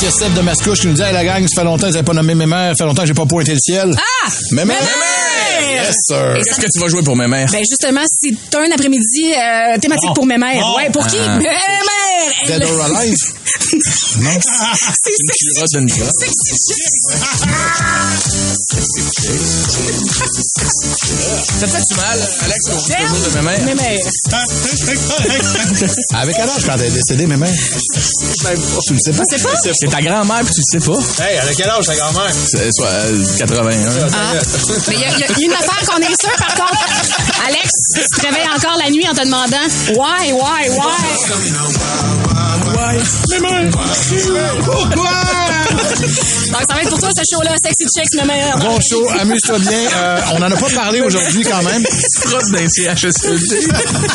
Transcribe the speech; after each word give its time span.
Il 0.00 0.04
y 0.04 0.06
a 0.06 0.10
Steph 0.10 0.30
de 0.34 0.40
Mascouche 0.40 0.80
qui 0.80 0.86
nous 0.86 0.94
dit 0.94 1.02
hey, 1.02 1.12
la 1.12 1.24
gang, 1.24 1.46
ça 1.46 1.60
fait 1.60 1.64
longtemps 1.64 1.82
que 1.82 1.86
vous 1.88 1.92
n'avez 1.92 2.04
pas 2.04 2.14
nommé 2.14 2.34
mes 2.34 2.46
mères, 2.46 2.70
ça 2.74 2.84
fait 2.84 2.88
longtemps 2.88 3.02
que 3.02 3.08
j'ai 3.08 3.14
pas 3.14 3.26
pointé 3.26 3.52
le 3.52 3.58
ciel. 3.58 3.90
Ah! 3.96 4.28
Mémère! 4.52 4.76
Mémère! 4.80 5.84
Yes, 5.84 5.94
sir. 6.06 6.36
Et 6.36 6.42
Qu'est-ce 6.42 6.60
que 6.60 6.66
tu 6.72 6.80
vas 6.80 6.88
jouer 6.88 7.02
pour 7.02 7.16
mes 7.16 7.26
mères? 7.26 7.48
Ben 7.52 7.62
justement, 7.68 8.00
c'est 8.18 8.34
un 8.56 8.70
après-midi 8.72 9.32
euh, 9.34 9.78
thématique 9.78 10.14
pour 10.14 10.24
mes 10.24 10.38
mères. 10.38 10.64
Ouais, 10.76 10.88
pour 10.90 11.06
qui? 11.06 11.18
Ah. 11.20 11.36
Mes 11.36 11.44
mères! 11.44 11.60
Dead 12.46 12.62
or 12.64 12.84
Alive? 12.84 13.14
non? 14.20 14.30
C'est 14.40 15.78
Une 15.78 15.88
sexy. 15.88 15.94
culotte. 15.94 16.10
Ça 20.40 21.66
te 21.66 21.72
fait-tu 21.72 21.94
mal, 21.96 22.18
Alex, 22.42 22.60
qu'on 22.70 22.78
joue 22.78 22.92
toujours 23.00 23.30
de 23.30 23.36
mes 23.36 23.42
mères? 23.42 23.64
Mes 23.66 23.74
mères. 23.74 24.00
Avec 26.14 26.36
quel 26.36 26.48
âge 26.48 26.64
quand 26.64 26.74
elle 26.76 26.82
est 26.86 26.90
décédée, 26.90 27.26
mes 27.26 27.36
mères? 27.36 27.52
Tu 28.86 28.92
le 28.94 28.98
sais 28.98 29.12
pas? 29.12 29.22
C'est 29.28 29.42
pas? 29.42 29.50
C'est 29.90 29.96
ta 29.96 30.02
grand-mère, 30.02 30.40
puis 30.44 30.54
tu 30.54 30.60
le 30.76 30.80
sais 30.80 30.86
pas? 30.86 31.24
Hey, 31.24 31.38
elle 31.42 31.48
a 31.48 31.54
quel 31.54 31.68
âge 31.68 31.86
ta 31.86 31.96
grand-mère? 31.96 32.30
C'est 32.32 32.70
soit 32.72 32.86
euh, 32.86 33.24
81. 33.38 33.90
Ah. 34.12 34.32
Mais 34.88 34.94
il 34.94 35.00
y, 35.00 35.04
a- 35.04 35.08
il 35.10 35.18
y 35.18 35.24
a 35.24 35.46
une 35.46 35.52
affaire 35.52 35.82
qu'on 35.88 35.98
est 36.00 36.20
sûr, 36.20 36.30
par 36.38 36.54
contre. 36.54 36.78
Alex, 37.46 37.68
tu 37.94 38.20
te 38.20 38.26
réveilles 38.26 38.46
nuit 38.54 38.59
en 39.10 39.14
te 39.14 39.24
demandant 39.24 39.56
Why, 39.96 40.32
why, 40.32 40.68
why? 40.70 42.10
Pourquoi? 44.64 45.10
Donc, 46.50 46.62
ça 46.68 46.74
va 46.74 46.82
être 46.82 46.88
pour 46.90 46.98
toi, 46.98 47.10
ce 47.16 47.22
show-là, 47.34 47.54
Sexy 47.64 47.84
Chicks, 47.96 48.20
mes 48.20 48.26
mères. 48.26 48.58
Bon 48.58 48.78
show, 48.80 49.06
amuse-toi 49.20 49.58
bien. 49.60 49.78
Euh, 49.96 50.20
on 50.34 50.38
n'en 50.40 50.50
a 50.50 50.56
pas 50.56 50.68
parlé 50.74 51.00
aujourd'hui 51.06 51.42
quand 51.44 51.62
même. 51.62 51.82
CHSLD. 52.68 53.68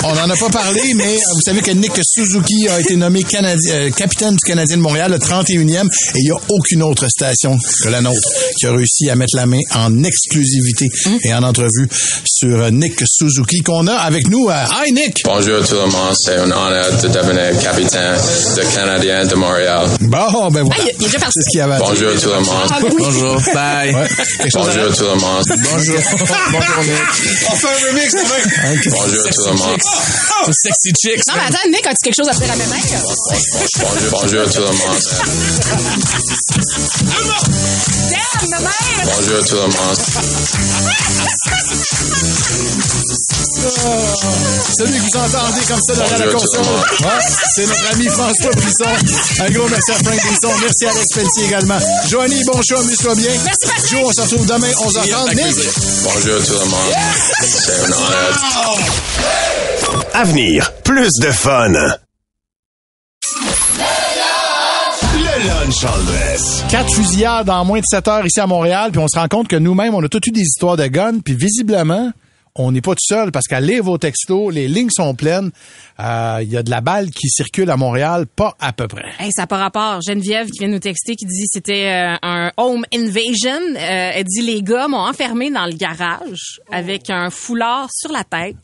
On 0.03 0.16
n'en 0.16 0.30
a 0.30 0.36
pas 0.36 0.50
parlé, 0.50 0.94
mais 0.95 1.16
vous 1.16 1.41
savez 1.45 1.62
que 1.62 1.72
Nick 1.72 1.94
Suzuki 2.03 2.67
a 2.67 2.80
été 2.81 2.95
nommé 2.95 3.22
Canadi- 3.23 3.72
euh, 3.72 3.89
capitaine 3.91 4.36
du 4.36 4.44
Canadien 4.45 4.78
de 4.78 4.81
Montréal, 4.81 5.12
le 5.12 5.17
31e, 5.19 5.88
et 5.88 6.19
il 6.19 6.23
n'y 6.25 6.31
a 6.31 6.38
aucune 6.50 6.84
autre 6.84 7.08
station 7.09 7.58
que 7.84 7.89
la 7.89 8.02
nôtre 8.02 8.28
qui 8.59 8.66
a 8.67 8.72
réussi 8.73 9.09
à 9.09 9.16
mettre 9.16 9.36
la 9.38 9.45
main 9.45 9.62
en 9.73 10.03
exclusivité 10.03 10.88
et 11.23 11.34
en 11.34 11.44
entrevue 11.44 11.88
sur 12.25 12.59
euh, 12.59 12.69
Nick 12.72 13.02
Suzuki 13.06 13.62
qu'on 13.62 13.88
a 13.88 13.94
avec 13.95 14.28
nous. 14.30 14.50
à 14.50 14.66
Hi 14.86 14.91
Nick! 14.91 15.22
Bonjour 15.25 15.66
tout 15.67 15.75
le 15.75 15.88
monde, 15.88 16.14
c'est 16.14 16.36
un 16.36 16.44
honneur 16.52 16.86
de 17.02 17.08
devenir 17.08 17.58
capitaine 17.59 18.16
de 18.55 18.61
Canadien 18.75 19.25
de 19.25 19.33
Montréal. 19.33 19.88
Bon, 20.02 20.52
ben 20.52 20.61
voilà. 20.64 20.75
Ah, 20.78 20.83
il- 20.86 20.95
il 21.00 21.05
est 21.05 21.08
déjà 21.08 21.17
parti. 21.19 21.31
C'est 21.33 21.41
ce 21.41 21.50
qu'il 21.50 21.59
y 21.59 21.61
avait 21.64 21.73
à 21.73 21.78
dire. 21.78 21.88
Bonjour 21.88 22.22
tout 22.22 22.30
le 22.30 22.39
monde. 22.41 22.69
Ah, 22.69 22.78
oui. 22.83 22.89
Bonjour, 23.00 23.41
bye. 23.56 23.95
Ouais. 23.95 24.08
Bonjour 24.53 24.95
tout 24.95 25.03
le 25.06 25.16
monde. 25.16 25.44
Bonjour. 25.47 26.00
Bonjour, 26.52 26.83
Nick. 26.83 27.02
On 27.50 27.56
fait 27.56 27.67
un 27.67 27.88
remix, 27.89 28.13
même. 28.13 28.25
Bonjour 28.91 29.23
tout 29.33 29.45
le 29.47 29.53
monde. 29.53 29.81
Sexy 30.52 30.91
Chicks. 31.02 31.25
Non, 31.30 31.33
mais 31.36 31.47
attends, 31.56 31.67
Nick, 31.69 31.88
as-tu 31.88 31.95
quelque 32.03 32.16
chose 32.16 32.30
à 32.30 32.33
dire 32.36 32.52
à 32.52 32.56
mes 32.56 32.66
mères? 32.67 33.02
Bonjour, 33.80 34.11
bonjour 34.22 34.52
tout 34.53 34.61
le 34.61 34.66
monde. 34.67 35.02
Damn, 38.11 38.50
ma 38.52 38.59
mère! 38.59 39.06
Bonjour 39.06 39.45
tout 39.47 39.56
le 39.56 39.61
monde. 39.61 41.06
Celui 44.73 44.97
que 44.97 45.03
vous 45.03 45.17
entendez 45.17 45.61
comme 45.67 45.81
ça 45.81 45.95
derrière 45.95 46.19
la 46.19 46.33
console, 46.33 46.66
c'est 47.55 47.67
notre 47.67 47.91
ami 47.94 48.05
François 48.08 48.52
Brisson. 48.52 48.95
Un 49.39 49.49
gros 49.52 49.67
merci 49.69 49.91
à 49.91 49.95
Frank 49.95 50.16
Brisson. 50.16 50.53
Merci 50.61 50.85
à 50.85 50.89
Alex 50.91 51.13
Pelletier 51.13 51.45
également. 51.45 51.80
Joanie, 52.09 52.44
bon 52.45 52.61
show, 52.61 52.77
amuse-toi 52.77 53.16
bien. 53.16 53.31
Merci, 53.44 53.67
Patrick. 53.67 53.91
Joe, 53.91 54.02
on 54.05 54.11
se 54.11 54.22
retrouve 54.22 54.45
demain, 54.47 54.72
11h30. 54.72 55.25
Avec 55.25 55.38
Nick! 55.38 55.55
Bonjour 56.03 56.45
tout 56.45 56.53
le 56.53 56.66
monde. 56.66 56.94
C'est 57.41 57.72
un 57.72 57.85
honneur. 57.85 58.41
Avenir, 60.13 60.72
plus 60.83 61.11
de 61.22 61.31
fun. 61.31 61.69
Le 65.13 65.47
lunch 65.47 65.84
en 65.84 66.03
dress. 66.03 66.63
Quatre 66.69 66.94
fusillades 66.94 67.50
en 67.50 67.63
moins 67.66 67.79
de 67.79 67.85
7 67.85 68.07
heures 68.07 68.25
ici 68.25 68.40
à 68.40 68.47
Montréal, 68.47 68.91
puis 68.91 69.00
on 69.00 69.07
se 69.07 69.17
rend 69.17 69.28
compte 69.28 69.47
que 69.47 69.56
nous-mêmes, 69.56 69.94
on 69.94 70.03
a 70.03 70.09
tous 70.09 70.22
eu 70.28 70.31
des 70.31 70.41
histoires 70.41 70.75
de 70.78 70.88
guns, 70.88 71.19
puis 71.23 71.35
visiblement, 71.35 72.11
on 72.57 72.71
n'est 72.71 72.81
pas 72.81 72.95
tout 72.95 73.05
seul 73.05 73.31
parce 73.31 73.47
qu'à 73.47 73.59
lire 73.59 73.83
vos 73.83 73.97
textos, 73.97 74.53
les 74.53 74.67
lignes 74.67 74.89
sont 74.89 75.13
pleines. 75.13 75.51
Euh, 75.99 76.39
Il 76.41 76.49
y 76.51 76.57
a 76.57 76.63
de 76.63 76.69
la 76.69 76.81
balle 76.81 77.09
qui 77.11 77.27
circule 77.29 77.69
à 77.69 77.77
Montréal, 77.77 78.25
pas 78.27 78.55
à 78.59 78.71
peu 78.71 78.88
près. 78.88 79.05
Hey, 79.19 79.31
ça 79.31 79.43
n'a 79.43 79.47
pas 79.47 79.57
rapport. 79.57 80.01
Geneviève 80.01 80.49
qui 80.49 80.59
vient 80.59 80.69
nous 80.69 80.79
texter 80.79 81.16
qui 81.16 81.25
dit 81.25 81.45
c'était 81.51 81.88
euh, 81.88 82.16
un 82.21 82.51
home 82.57 82.85
invasion. 82.93 83.59
Euh, 83.75 84.11
elle 84.13 84.23
dit 84.23 84.41
les 84.41 84.61
gars 84.61 84.88
m'ont 84.88 85.05
enfermé 85.05 85.51
dans 85.51 85.66
le 85.66 85.73
garage 85.73 86.61
avec 86.71 87.09
un 87.09 87.29
foulard 87.29 87.89
sur 87.93 88.11
la 88.11 88.23
tête. 88.23 88.55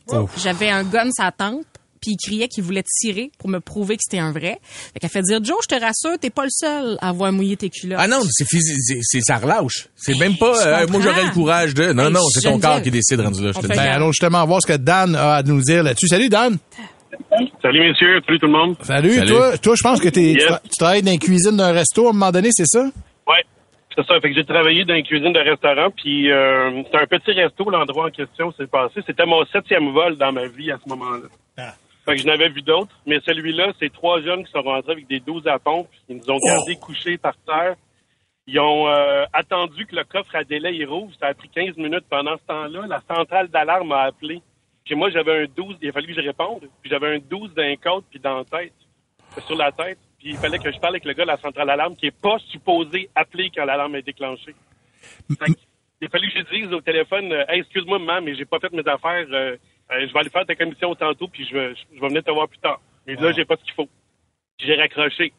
J'avais 0.42 0.70
un 0.70 0.84
gun 0.84 1.10
sur 1.14 1.24
la 1.24 1.32
tempe. 1.32 1.64
Puis 2.02 2.10
il 2.10 2.16
criait 2.16 2.48
qu'il 2.48 2.64
voulait 2.64 2.82
tirer 2.82 3.30
pour 3.38 3.48
me 3.48 3.60
prouver 3.60 3.94
que 3.96 4.02
c'était 4.02 4.18
un 4.20 4.32
vrai. 4.32 4.58
Fait 4.92 4.98
qu'elle 5.00 5.08
fait 5.08 5.22
dire 5.22 5.42
Joe, 5.42 5.56
je 5.62 5.74
te 5.74 5.80
rassure, 5.80 6.18
t'es 6.20 6.30
pas 6.30 6.42
le 6.44 6.50
seul 6.50 6.98
à 7.00 7.08
avoir 7.10 7.32
mouillé 7.32 7.56
tes 7.56 7.70
culottes. 7.70 7.98
Ah 8.02 8.08
non, 8.08 8.20
c'est 8.28 8.44
c'est 8.44 8.98
c'est- 9.02 9.20
ça 9.20 9.36
relâche. 9.36 9.86
C'est 9.96 10.18
même 10.18 10.36
pas 10.36 10.52
euh, 10.66 10.86
moi 10.90 11.00
j'aurais 11.00 11.24
le 11.24 11.30
courage 11.30 11.72
de. 11.74 11.92
Non 11.92 12.06
Hey, 12.08 12.12
non, 12.12 12.20
c'est 12.32 12.42
ton 12.42 12.58
corps 12.60 12.82
qui 12.82 12.90
décide 12.90 13.20
rendu 13.20 13.42
là, 13.44 13.52
je 13.54 13.60
te. 13.60 13.66
Ben, 13.68 13.78
allons 13.78 14.10
justement 14.12 14.44
voir 14.44 14.60
ce 14.60 14.72
que 14.72 14.76
Dan 14.76 15.14
a 15.14 15.36
à 15.36 15.42
nous 15.44 15.60
dire 15.62 15.82
là-dessus. 15.84 16.08
Salut 16.08 16.28
Dan! 16.28 16.58
Salut 17.62 17.80
messieurs, 17.80 18.20
salut 18.26 18.38
tout 18.40 18.46
le 18.46 18.52
monde. 18.52 18.76
Salut, 18.82 19.12
Salut. 19.14 19.30
toi, 19.30 19.56
toi 19.58 19.74
je 19.76 19.82
pense 19.82 20.00
que 20.00 20.08
t'es, 20.08 20.32
tu, 20.34 20.40
Yes. 20.40 20.44
tra- 20.44 20.60
tu 20.64 20.76
travailles 20.78 21.02
dans 21.02 21.12
la 21.12 21.18
cuisine 21.18 21.56
d'un 21.56 21.72
resto 21.72 22.06
à 22.06 22.10
un 22.10 22.12
moment 22.12 22.30
donné, 22.32 22.48
c'est 22.52 22.66
ça? 22.66 22.82
Ouais, 23.26 23.44
c'est 23.94 24.04
ça. 24.06 24.14
Fait 24.20 24.30
que 24.30 24.34
j'ai 24.34 24.44
travaillé 24.44 24.84
dans 24.84 24.94
une 24.94 25.04
cuisine 25.04 25.32
de 25.32 25.38
restaurant, 25.38 25.90
puis 25.96 26.30
euh, 26.32 26.82
c'était 26.84 26.98
un 26.98 27.06
petit 27.06 27.32
resto, 27.32 27.68
l'endroit 27.70 28.06
en 28.06 28.10
question 28.10 28.52
s'est 28.58 28.66
passé. 28.66 29.00
C'était 29.06 29.26
mon 29.26 29.44
septième 29.52 29.92
vol 29.92 30.16
dans 30.16 30.32
ma 30.32 30.46
vie 30.48 30.70
à 30.72 30.78
ce 30.82 30.88
moment-là. 30.88 31.28
Fait 32.04 32.16
que 32.16 32.20
je 32.22 32.26
n'avais 32.26 32.48
vu 32.48 32.62
d'autres, 32.62 32.96
mais 33.06 33.20
celui-là, 33.24 33.72
c'est 33.78 33.92
trois 33.92 34.20
jeunes 34.20 34.44
qui 34.44 34.50
sont 34.50 34.62
rentrés 34.62 34.92
avec 34.92 35.06
des 35.06 35.20
12 35.20 35.46
à 35.46 35.58
pompe. 35.60 35.88
Ils 36.08 36.16
nous 36.16 36.30
ont 36.30 36.38
gardés 36.44 36.76
couchés 36.76 37.16
par 37.16 37.36
terre. 37.46 37.76
Ils 38.48 38.58
ont 38.58 38.88
euh, 38.88 39.24
attendu 39.32 39.86
que 39.86 39.94
le 39.94 40.02
coffre 40.02 40.34
à 40.34 40.42
délai 40.42 40.74
il 40.74 40.84
rouvre. 40.84 41.12
Ça 41.20 41.28
a 41.28 41.34
pris 41.34 41.48
15 41.48 41.76
minutes. 41.76 42.04
Pendant 42.10 42.36
ce 42.38 42.44
temps-là, 42.46 42.86
la 42.88 43.00
centrale 43.08 43.46
d'alarme 43.48 43.92
a 43.92 44.00
appelé. 44.02 44.42
Puis 44.84 44.96
moi, 44.96 45.10
j'avais 45.10 45.44
un 45.44 45.46
12. 45.46 45.76
Il 45.80 45.90
a 45.90 45.92
fallu 45.92 46.12
que 46.12 46.20
je 46.20 46.26
réponde. 46.26 46.62
Puis 46.80 46.90
j'avais 46.90 47.14
un 47.14 47.18
12 47.20 47.54
d'un 47.54 47.76
côte 47.76 48.04
puis 48.10 48.18
dans 48.18 48.38
la 48.38 48.44
tête. 48.44 48.72
Sur 49.46 49.56
la 49.56 49.70
tête. 49.70 49.98
Puis 50.18 50.30
il 50.30 50.36
fallait 50.36 50.58
que 50.58 50.72
je 50.72 50.78
parle 50.80 50.94
avec 50.94 51.04
le 51.04 51.12
gars 51.12 51.22
de 51.22 51.28
la 51.28 51.36
centrale 51.36 51.68
d'alarme 51.68 51.94
qui 51.94 52.06
est 52.06 52.20
pas 52.20 52.38
supposé 52.50 53.08
appeler 53.14 53.48
quand 53.54 53.64
l'alarme 53.64 53.94
est 53.94 54.02
déclenchée. 54.02 54.56
Fait 55.38 55.52
que, 55.52 55.58
il 56.00 56.06
a 56.06 56.10
fallu 56.10 56.28
que 56.32 56.40
je 56.40 56.56
dise 56.56 56.72
au 56.72 56.80
téléphone 56.80 57.32
euh, 57.32 57.44
Hey, 57.48 57.60
excuse-moi, 57.60 58.00
maman, 58.00 58.22
mais 58.22 58.34
j'ai 58.34 58.44
pas 58.44 58.58
fait 58.58 58.72
mes 58.72 58.86
affaires. 58.88 59.26
euh, 59.30 59.56
euh, 59.92 60.06
je 60.08 60.12
vais 60.12 60.18
aller 60.20 60.30
faire 60.30 60.46
ta 60.46 60.54
commission 60.54 60.94
tantôt, 60.94 61.28
puis 61.28 61.46
je 61.48 61.54
vais, 61.54 61.74
je 61.94 62.00
vais 62.00 62.08
venir 62.08 62.22
te 62.24 62.30
voir 62.30 62.48
plus 62.48 62.58
tard. 62.58 62.80
Mais 63.06 63.14
là, 63.16 63.32
j'ai 63.32 63.44
pas 63.44 63.56
ce 63.56 63.64
qu'il 63.64 63.74
faut. 63.74 63.88
J'ai 64.58 64.74
raccroché. 64.74 65.32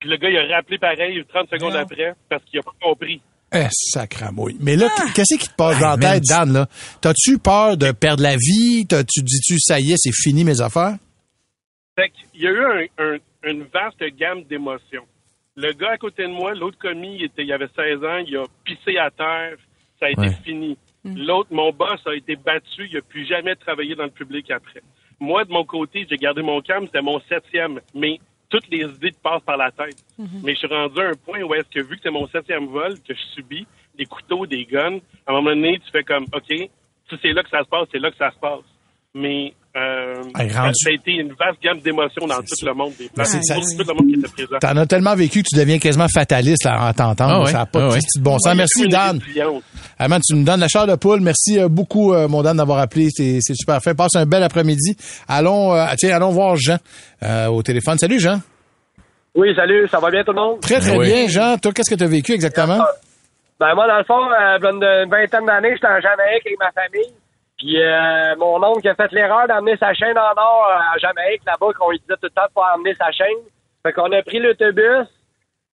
Puis 0.00 0.08
le 0.10 0.16
gars, 0.16 0.28
il 0.30 0.36
a 0.36 0.56
rappelé 0.56 0.78
pareil 0.78 1.24
30 1.28 1.48
secondes 1.50 1.74
après 1.76 2.14
parce 2.28 2.44
qu'il 2.44 2.58
a 2.58 2.62
pas 2.62 2.72
compris. 2.82 3.20
Eh, 3.54 3.66
sacramouille. 3.70 4.56
Mais 4.60 4.76
là, 4.76 4.88
qu'est-ce 5.14 5.38
qui 5.38 5.48
te 5.48 5.54
passe 5.54 5.78
dans 5.78 5.90
la 5.90 5.96
man, 5.96 6.14
tête, 6.14 6.22
Dan, 6.28 6.52
là? 6.52 6.66
T'as-tu 7.00 7.38
peur 7.38 7.76
de 7.76 7.92
perdre 7.92 8.22
la 8.22 8.36
vie? 8.36 8.84
T'as-tu 8.88 9.22
dis-tu, 9.22 9.58
ça 9.60 9.78
y 9.78 9.92
est, 9.92 9.96
c'est 9.96 10.12
fini 10.12 10.42
mes 10.44 10.60
affaires? 10.60 10.96
Fait 11.96 12.10
qu'il 12.10 12.42
y 12.42 12.46
a 12.48 12.50
eu 12.50 12.64
un- 12.98 13.04
un- 13.14 13.18
une 13.50 13.62
vaste 13.72 14.02
gamme 14.18 14.42
d'émotions. 14.44 15.04
Le 15.56 15.72
gars 15.72 15.92
à 15.92 15.98
côté 15.98 16.24
de 16.24 16.32
moi, 16.32 16.52
l'autre 16.54 16.78
commis, 16.78 17.14
il, 17.16 17.24
était, 17.26 17.44
il 17.44 17.52
avait 17.52 17.68
16 17.76 18.02
ans, 18.04 18.18
il 18.26 18.36
a 18.36 18.44
pissé 18.64 18.98
à 18.98 19.10
terre, 19.12 19.56
ça 20.00 20.06
a 20.06 20.10
été 20.10 20.20
Ouais. 20.20 20.36
Fini. 21.08 21.26
L'autre, 21.26 21.48
mon 21.52 21.72
boss, 21.72 22.00
a 22.06 22.14
été 22.14 22.36
battu, 22.36 22.88
il 22.90 22.96
a 22.96 23.02
plus 23.02 23.24
jamais 23.26 23.54
travaillé 23.56 23.94
dans 23.94 24.04
le 24.04 24.10
public 24.10 24.50
après. 24.50 24.82
Moi, 25.20 25.44
de 25.44 25.52
mon 25.52 25.64
côté, 25.64 26.06
j'ai 26.08 26.16
gardé 26.16 26.42
mon 26.42 26.60
calme, 26.60 26.86
c'était 26.86 27.02
mon 27.02 27.20
septième, 27.28 27.80
mais 27.94 28.18
toutes 28.48 28.68
les 28.68 28.82
idées 28.82 29.12
te 29.12 29.20
passent 29.22 29.42
par 29.42 29.56
la 29.56 29.70
tête. 29.70 29.96
Mais 30.42 30.54
je 30.54 30.58
suis 30.58 30.66
rendu 30.66 31.00
à 31.00 31.08
un 31.10 31.14
point 31.14 31.42
où 31.42 31.54
est-ce 31.54 31.68
que, 31.68 31.80
vu 31.80 31.96
que 31.96 32.02
c'est 32.02 32.10
mon 32.10 32.26
septième 32.28 32.66
vol, 32.66 32.94
que 33.06 33.14
je 33.14 33.22
subis 33.34 33.66
des 33.96 34.06
couteaux, 34.06 34.46
des 34.46 34.64
guns, 34.64 34.98
à 35.26 35.32
un 35.32 35.34
moment 35.34 35.50
donné, 35.50 35.78
tu 35.78 35.90
fais 35.90 36.02
comme, 36.02 36.24
OK, 36.32 36.48
si 36.48 37.18
c'est 37.22 37.32
là 37.32 37.42
que 37.42 37.50
ça 37.50 37.62
se 37.62 37.68
passe, 37.68 37.88
c'est 37.92 37.98
là 37.98 38.10
que 38.10 38.16
ça 38.16 38.30
se 38.30 38.38
passe. 38.38 38.64
Mais 39.14 39.54
euh, 39.76 40.14
Hey, 40.38 40.50
rendu- 40.52 40.72
ça 40.74 40.90
a 40.90 40.92
été 40.92 41.12
une 41.12 41.28
vaste 41.30 41.60
gamme 41.62 41.78
d'émotions 41.80 42.26
dans 42.26 42.36
tout 42.36 42.64
le 42.64 42.74
monde. 42.74 42.92
Des 42.98 43.10
c'est- 43.24 43.42
ça- 43.42 43.54
pour 43.54 43.62
tout 43.64 43.76
le 43.78 43.94
monde 43.94 44.12
qui 44.12 44.18
était 44.20 44.28
présent. 44.32 44.58
T'en 44.60 44.76
as 44.76 44.86
tellement 44.86 45.14
vécu 45.14 45.42
que 45.42 45.48
tu 45.52 45.56
deviens 45.58 45.78
quasiment 45.78 46.06
fataliste 46.12 46.64
là, 46.64 46.88
en 46.88 46.92
t'entendant. 46.92 47.34
Ah 47.34 47.40
ouais, 47.44 47.50
Ça 47.52 47.58
n'a 47.58 47.66
pas 47.66 47.86
ah 47.86 47.88
de 47.88 47.94
petit 47.94 48.20
bon 48.20 48.38
sens. 48.38 48.52
Ouais, 48.52 48.54
Merci, 48.56 48.88
Dan. 48.88 49.20
Ah, 49.98 50.06
tu 50.24 50.34
me 50.36 50.44
donnes 50.44 50.60
la 50.60 50.68
chair 50.68 50.86
de 50.86 50.94
poule. 50.94 51.20
Merci 51.20 51.58
euh, 51.58 51.68
beaucoup, 51.68 52.12
euh, 52.14 52.28
mon 52.28 52.42
Dan, 52.42 52.56
d'avoir 52.56 52.78
appelé. 52.78 53.08
C'est 53.10 53.40
super 53.54 53.80
fait. 53.82 53.94
Passe 53.94 54.14
un 54.16 54.26
bel 54.26 54.42
après-midi. 54.42 54.96
Allons, 55.28 55.74
euh, 55.74 55.86
tiens, 55.98 56.16
allons 56.16 56.30
voir 56.30 56.56
Jean 56.56 56.78
euh, 57.22 57.46
au 57.46 57.62
téléphone. 57.62 57.98
Salut, 57.98 58.20
Jean. 58.20 58.40
Oui, 59.34 59.52
salut, 59.56 59.88
ça 59.90 59.98
va 59.98 60.10
bien 60.12 60.22
tout 60.22 60.32
le 60.32 60.40
monde? 60.40 60.60
Très, 60.60 60.78
très 60.78 60.96
oui. 60.96 61.06
bien, 61.06 61.26
Jean. 61.28 61.58
Toi, 61.58 61.72
qu'est-ce 61.72 61.90
que 61.90 61.96
tu 61.96 62.04
as 62.04 62.08
vécu 62.08 62.32
exactement? 62.32 62.78
Ben 63.58 63.74
moi, 63.74 63.86
dans 63.88 63.98
le 63.98 64.04
fond, 64.04 64.20
euh, 64.20 64.58
il 64.58 64.64
y 64.64 64.66
a 64.66 65.02
une 65.02 65.10
vingtaine 65.10 65.46
d'années, 65.46 65.70
j'étais 65.74 65.86
en 65.86 66.00
Jamaïque 66.00 66.46
avec 66.46 66.58
ma 66.60 66.70
famille. 66.72 67.12
Puis 67.64 67.82
euh, 67.82 68.36
mon 68.36 68.62
oncle 68.62 68.86
a 68.86 68.94
fait 68.94 69.10
l'erreur 69.12 69.48
d'emmener 69.48 69.78
sa 69.78 69.94
chaîne 69.94 70.18
en 70.18 70.36
or 70.36 70.68
euh, 70.70 70.94
à 70.94 70.98
Jamaïque, 70.98 71.40
là-bas, 71.46 71.72
qu'on 71.72 71.92
lui 71.92 71.98
disait 71.98 72.16
tout 72.20 72.24
le 72.24 72.28
temps 72.28 72.46
de 72.46 72.52
pas 72.52 72.74
emmener 72.74 72.94
sa 72.94 73.10
chaîne. 73.10 73.38
Fait 73.82 73.94
qu'on 73.94 74.12
a 74.12 74.20
pris 74.20 74.38
l'autobus, 74.38 75.08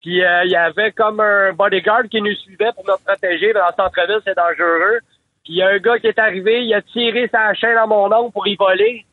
puis 0.01 0.23
euh, 0.23 0.45
il 0.45 0.51
y 0.51 0.55
avait 0.55 0.93
comme 0.93 1.19
un 1.19 1.51
bodyguard 1.51 2.03
qui 2.09 2.21
nous 2.21 2.33
suivait 2.35 2.71
pour 2.75 2.85
nous 2.87 2.95
protéger. 3.05 3.51
Dans 3.51 3.65
le 3.65 3.73
centre-ville, 3.75 4.21
c'est 4.23 4.37
dangereux. 4.37 4.99
Puis 5.43 5.51
il 5.51 5.55
y 5.57 5.63
a 5.63 5.67
un 5.67 5.79
gars 5.79 5.99
qui 5.99 6.07
est 6.07 6.17
arrivé, 6.17 6.63
il 6.63 6.73
a 6.73 6.81
tiré 6.81 7.27
sa 7.27 7.53
chaîne 7.55 7.75
à 7.75 7.85
mon 7.85 8.09
oncle 8.09 8.31
pour 8.31 8.47
y 8.47 8.55
voler. 8.55 9.05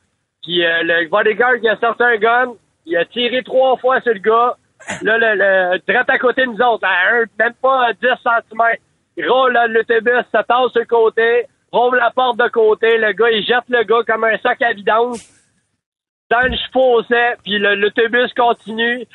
Puis 0.44 0.62
le 0.62 1.08
bodyguard 1.08 1.58
qui 1.60 1.68
a 1.68 1.76
sorti 1.78 2.04
un 2.04 2.16
gun, 2.16 2.52
il 2.86 2.96
a 2.96 3.04
tiré 3.06 3.42
trois 3.42 3.76
fois 3.78 4.00
sur 4.02 4.14
le 4.14 4.20
gars. 4.20 4.54
Là, 5.02 5.18
le, 5.18 5.34
le 5.84 5.96
à 5.96 6.18
côté 6.18 6.42
de 6.42 6.52
nous 6.52 6.62
autres, 6.62 6.86
à 6.86 7.16
un, 7.16 7.24
même 7.40 7.54
pas 7.60 7.86
à 7.86 7.92
10 7.92 8.06
cm. 8.22 8.62
Il 9.16 9.28
roule 9.28 9.52
là, 9.52 9.66
l'autobus, 9.66 10.24
ça 10.30 10.44
tasse 10.44 10.70
sur 10.70 10.80
le 10.80 10.84
côté, 10.84 11.46
rouvre 11.72 11.96
la 11.96 12.10
porte 12.10 12.38
de 12.38 12.48
côté, 12.48 12.98
le 12.98 13.12
gars, 13.12 13.30
il 13.30 13.44
jette 13.44 13.68
le 13.68 13.84
gars 13.84 14.02
comme 14.06 14.24
un 14.24 14.38
sac 14.38 14.62
à 14.62 14.72
vidange 14.72 15.20
dans 16.30 16.40
le 16.42 16.56
fossé, 16.72 17.34
puis 17.42 17.58
l'autobus 17.58 18.32
continue. 18.34 19.06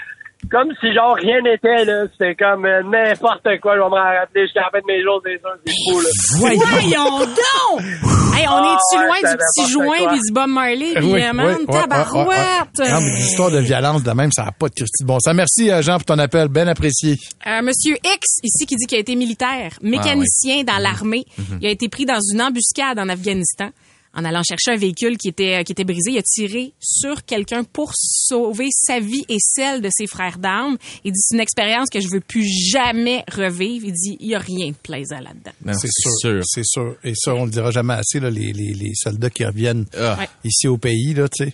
Comme 0.52 0.70
si 0.80 0.94
genre 0.94 1.16
rien 1.16 1.42
n'était, 1.42 1.86
là. 1.86 2.06
C'était 2.12 2.36
comme 2.36 2.66
euh, 2.66 2.84
n'importe 2.84 3.48
quoi. 3.62 3.76
Je 3.76 3.82
vais 3.82 3.90
me 3.90 4.20
rappeler 4.20 4.44
jusqu'à 4.44 4.62
la 4.62 4.70
fin 4.72 4.80
de 4.80 4.86
mes 4.88 5.02
jours, 5.02 5.22
c'est 5.24 5.40
sûr. 5.40 5.50
C'est 5.66 5.74
fou, 5.92 6.00
là. 6.00 6.10
Voyons 6.40 7.20
donc! 7.20 7.84
Hey, 8.36 8.48
on 8.48 8.52
Ah, 8.52 8.76
est-tu 8.76 8.98
ouais, 9.00 9.06
loin 9.06 9.32
du 9.32 9.38
petit 9.38 9.72
joint 9.72 10.08
puis 10.10 10.20
du 10.26 10.34
Bob 10.34 10.50
Marley, 10.50 10.94
Oui, 10.98 11.12
évidemment? 11.14 11.44
oui, 11.46 11.66
ouais, 11.68 11.80
Tabarouette! 11.82 12.28
ouais, 12.28 12.36
ouais, 12.80 12.86
ouais. 12.86 12.92
Non, 12.92 13.00
mais 13.02 13.12
des 13.12 13.26
histoires 13.28 13.52
de 13.52 13.60
violence 13.60 14.02
de 14.04 14.12
même, 14.12 14.32
ça 14.32 14.46
n'a 14.46 14.52
pas 14.52 14.70
de 14.70 15.06
bon 15.06 15.20
sens. 15.20 15.36
Merci, 15.36 15.70
euh, 15.70 15.84
Jean, 15.84 15.98
pour 15.98 16.06
ton 16.06 16.18
appel. 16.18 16.48
Ben 16.48 16.68
apprécié. 16.68 17.16
Euh, 17.46 17.62
Monsieur 17.62 17.96
X, 18.04 18.40
ici, 18.42 18.66
qui 18.66 18.76
dit 18.76 18.88
qu'il 18.88 18.98
a 18.98 19.02
été 19.02 19.16
militaire, 19.16 19.74
mécanicien 19.84 20.64
dans 20.64 20.80
l'armée. 20.80 21.26
Il 21.62 21.68
a 21.68 21.70
été 21.70 21.88
pris 21.90 22.06
dans 22.06 22.20
une 22.34 22.42
embuscade 22.42 22.98
en 22.98 23.08
Afghanistan. 23.08 23.70
En 24.16 24.26
allant 24.26 24.44
chercher 24.44 24.72
un 24.72 24.78
véhicule 24.78 25.18
qui 25.18 25.28
était, 25.30 25.56
euh, 25.60 25.64
qui 25.64 25.72
était 25.72 25.84
brisé, 25.84 26.12
il 26.12 26.18
a 26.20 26.22
tiré 26.22 26.72
sur 26.80 27.26
quelqu'un 27.26 27.64
pour 27.64 27.94
sauver 27.96 28.68
sa 28.72 29.00
vie 29.00 29.26
et 29.28 29.38
celle 29.40 29.82
de 29.82 29.90
ses 29.92 30.06
frères 30.06 30.38
d'armes. 30.38 30.78
Il 31.04 31.12
dit, 31.12 31.20
c'est 31.20 31.36
une 31.36 31.42
expérience 31.42 31.90
que 31.90 32.00
je 32.00 32.08
veux 32.12 32.20
plus 32.20 32.46
jamais 32.48 33.24
revivre. 33.36 33.86
Il 33.88 33.94
dit, 33.94 34.18
il 34.20 34.28
y 34.30 34.36
a 34.36 34.40
rien 34.40 34.68
de 34.70 34.76
plaisant 34.76 35.20
là-dedans. 35.20 35.74
C'est 35.80 35.90
sûr. 36.20 36.42
C'est 36.46 36.64
sûr. 36.66 36.96
Et 37.04 37.14
ça, 37.16 37.34
on 37.34 37.46
le 37.46 37.52
dira 37.52 37.72
jamais 37.72 37.96
assez, 37.96 38.20
là, 38.20 38.30
les, 38.30 38.54
les, 38.54 38.74
les 38.74 38.92
soldats 38.94 39.32
qui 39.32 39.46
reviennent 39.46 39.86
Ah. 39.98 40.20
Ici 40.44 40.68
au 40.68 40.78
pays, 40.78 41.14
là, 41.16 41.28
tu 41.28 41.46
sais. 41.46 41.54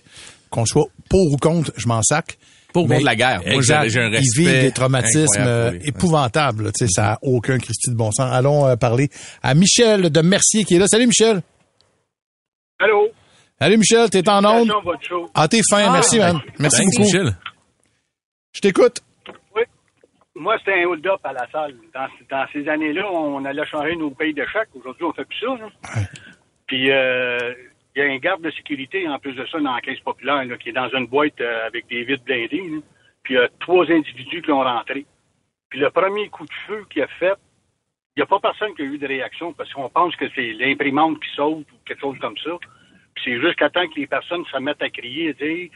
Qu'on 0.50 0.66
soit 0.66 0.86
pour 1.08 1.32
ou 1.32 1.36
contre, 1.38 1.72
je 1.76 1.86
m'en 1.88 2.02
sac. 2.02 2.36
Pour 2.74 2.84
ou 2.84 2.88
Mais- 2.88 2.96
contre 2.96 3.06
la 3.06 3.16
guerre. 3.16 3.40
Moi, 3.46 3.54
Exact. 3.54 3.88
j'ai- 3.88 4.00
un 4.00 4.08
Ils 4.10 4.16
respect 4.16 4.40
vivent 4.42 4.60
des 4.62 4.72
traumatismes 4.72 5.34
euh, 5.38 5.72
épouvantables. 5.82 6.64
là, 6.64 6.72
Tu 6.78 6.86
sais, 6.86 6.92
ça 6.94 7.02
n'a 7.02 7.18
aucun 7.22 7.58
Christy 7.58 7.88
de 7.90 7.94
bon 7.96 8.10
sens. 8.12 8.28
Allons 8.32 8.66
euh, 8.66 8.76
parler 8.76 9.08
à 9.42 9.54
Michel 9.54 10.10
de 10.10 10.20
Mercier 10.20 10.64
qui 10.64 10.74
est 10.74 10.78
là. 10.78 10.86
Salut, 10.88 11.06
Michel. 11.06 11.40
Allô? 12.80 13.10
Salut, 13.60 13.76
Michel. 13.76 14.08
T'es 14.08 14.26
en 14.28 14.42
onde? 14.44 14.72
Ah, 15.34 15.46
t'es 15.48 15.60
fin. 15.70 15.84
Ah. 15.86 15.92
Merci, 15.92 16.18
man. 16.18 16.40
Merci 16.58 16.82
Thanks, 16.82 16.96
beaucoup. 16.96 17.02
Michel. 17.04 17.32
Je 18.54 18.60
t'écoute. 18.60 19.00
Oui. 19.54 19.62
Moi, 20.34 20.56
c'était 20.58 20.82
un 20.82 20.86
hold-up 20.86 21.20
à 21.24 21.32
la 21.34 21.46
salle. 21.50 21.74
Dans, 21.94 22.08
dans 22.30 22.46
ces 22.52 22.66
années-là, 22.68 23.06
on 23.12 23.44
allait 23.44 23.66
changer 23.66 23.96
nos 23.96 24.10
pays 24.10 24.32
de 24.32 24.44
chèques. 24.46 24.70
Aujourd'hui, 24.74 25.04
on 25.04 25.12
fait 25.12 25.26
plus 25.26 25.38
ça. 25.38 25.46
là. 25.46 25.68
Puis, 26.66 26.90
euh, 26.90 27.52
il 27.94 28.02
y 28.02 28.06
a 28.06 28.10
un 28.10 28.16
garde 28.18 28.40
de 28.42 28.50
sécurité, 28.52 29.06
en 29.08 29.18
plus 29.18 29.34
de 29.34 29.44
ça, 29.46 29.58
dans 29.60 29.74
la 29.74 29.80
caisse 29.82 30.00
populaire, 30.00 30.42
là, 30.44 30.56
qui 30.56 30.70
est 30.70 30.72
dans 30.72 30.88
une 30.90 31.06
boîte 31.06 31.40
euh, 31.40 31.66
avec 31.66 31.86
des 31.88 32.04
vitres 32.04 32.24
blindées. 32.24 32.56
là. 32.70 32.78
Puis, 33.22 33.34
il 33.34 33.36
y 33.36 33.40
a 33.40 33.48
trois 33.60 33.84
individus 33.90 34.40
qui 34.40 34.52
ont 34.52 34.62
rentré. 34.62 35.04
Puis, 35.68 35.80
le 35.80 35.90
premier 35.90 36.28
coup 36.30 36.46
de 36.46 36.52
feu 36.66 36.86
qu'il 36.90 37.02
a 37.02 37.08
fait, 37.18 37.34
n'y 38.20 38.24
a 38.24 38.26
pas 38.26 38.40
personne 38.40 38.74
qui 38.74 38.82
a 38.82 38.84
eu 38.84 38.98
de 38.98 39.06
réaction 39.06 39.52
parce 39.52 39.72
qu'on 39.72 39.88
pense 39.88 40.14
que 40.16 40.26
c'est 40.34 40.52
l'imprimante 40.52 41.22
qui 41.22 41.30
saute 41.34 41.66
ou 41.72 41.76
quelque 41.84 42.00
chose 42.00 42.18
comme 42.20 42.36
ça. 42.38 42.50
Puis, 43.14 43.24
c'est 43.24 43.40
jusqu'à 43.40 43.70
temps 43.70 43.86
que 43.88 43.98
les 43.98 44.06
personnes 44.06 44.44
se 44.46 44.58
mettent 44.58 44.82
à 44.82 44.90
crier 44.90 45.32
dire 45.34 45.70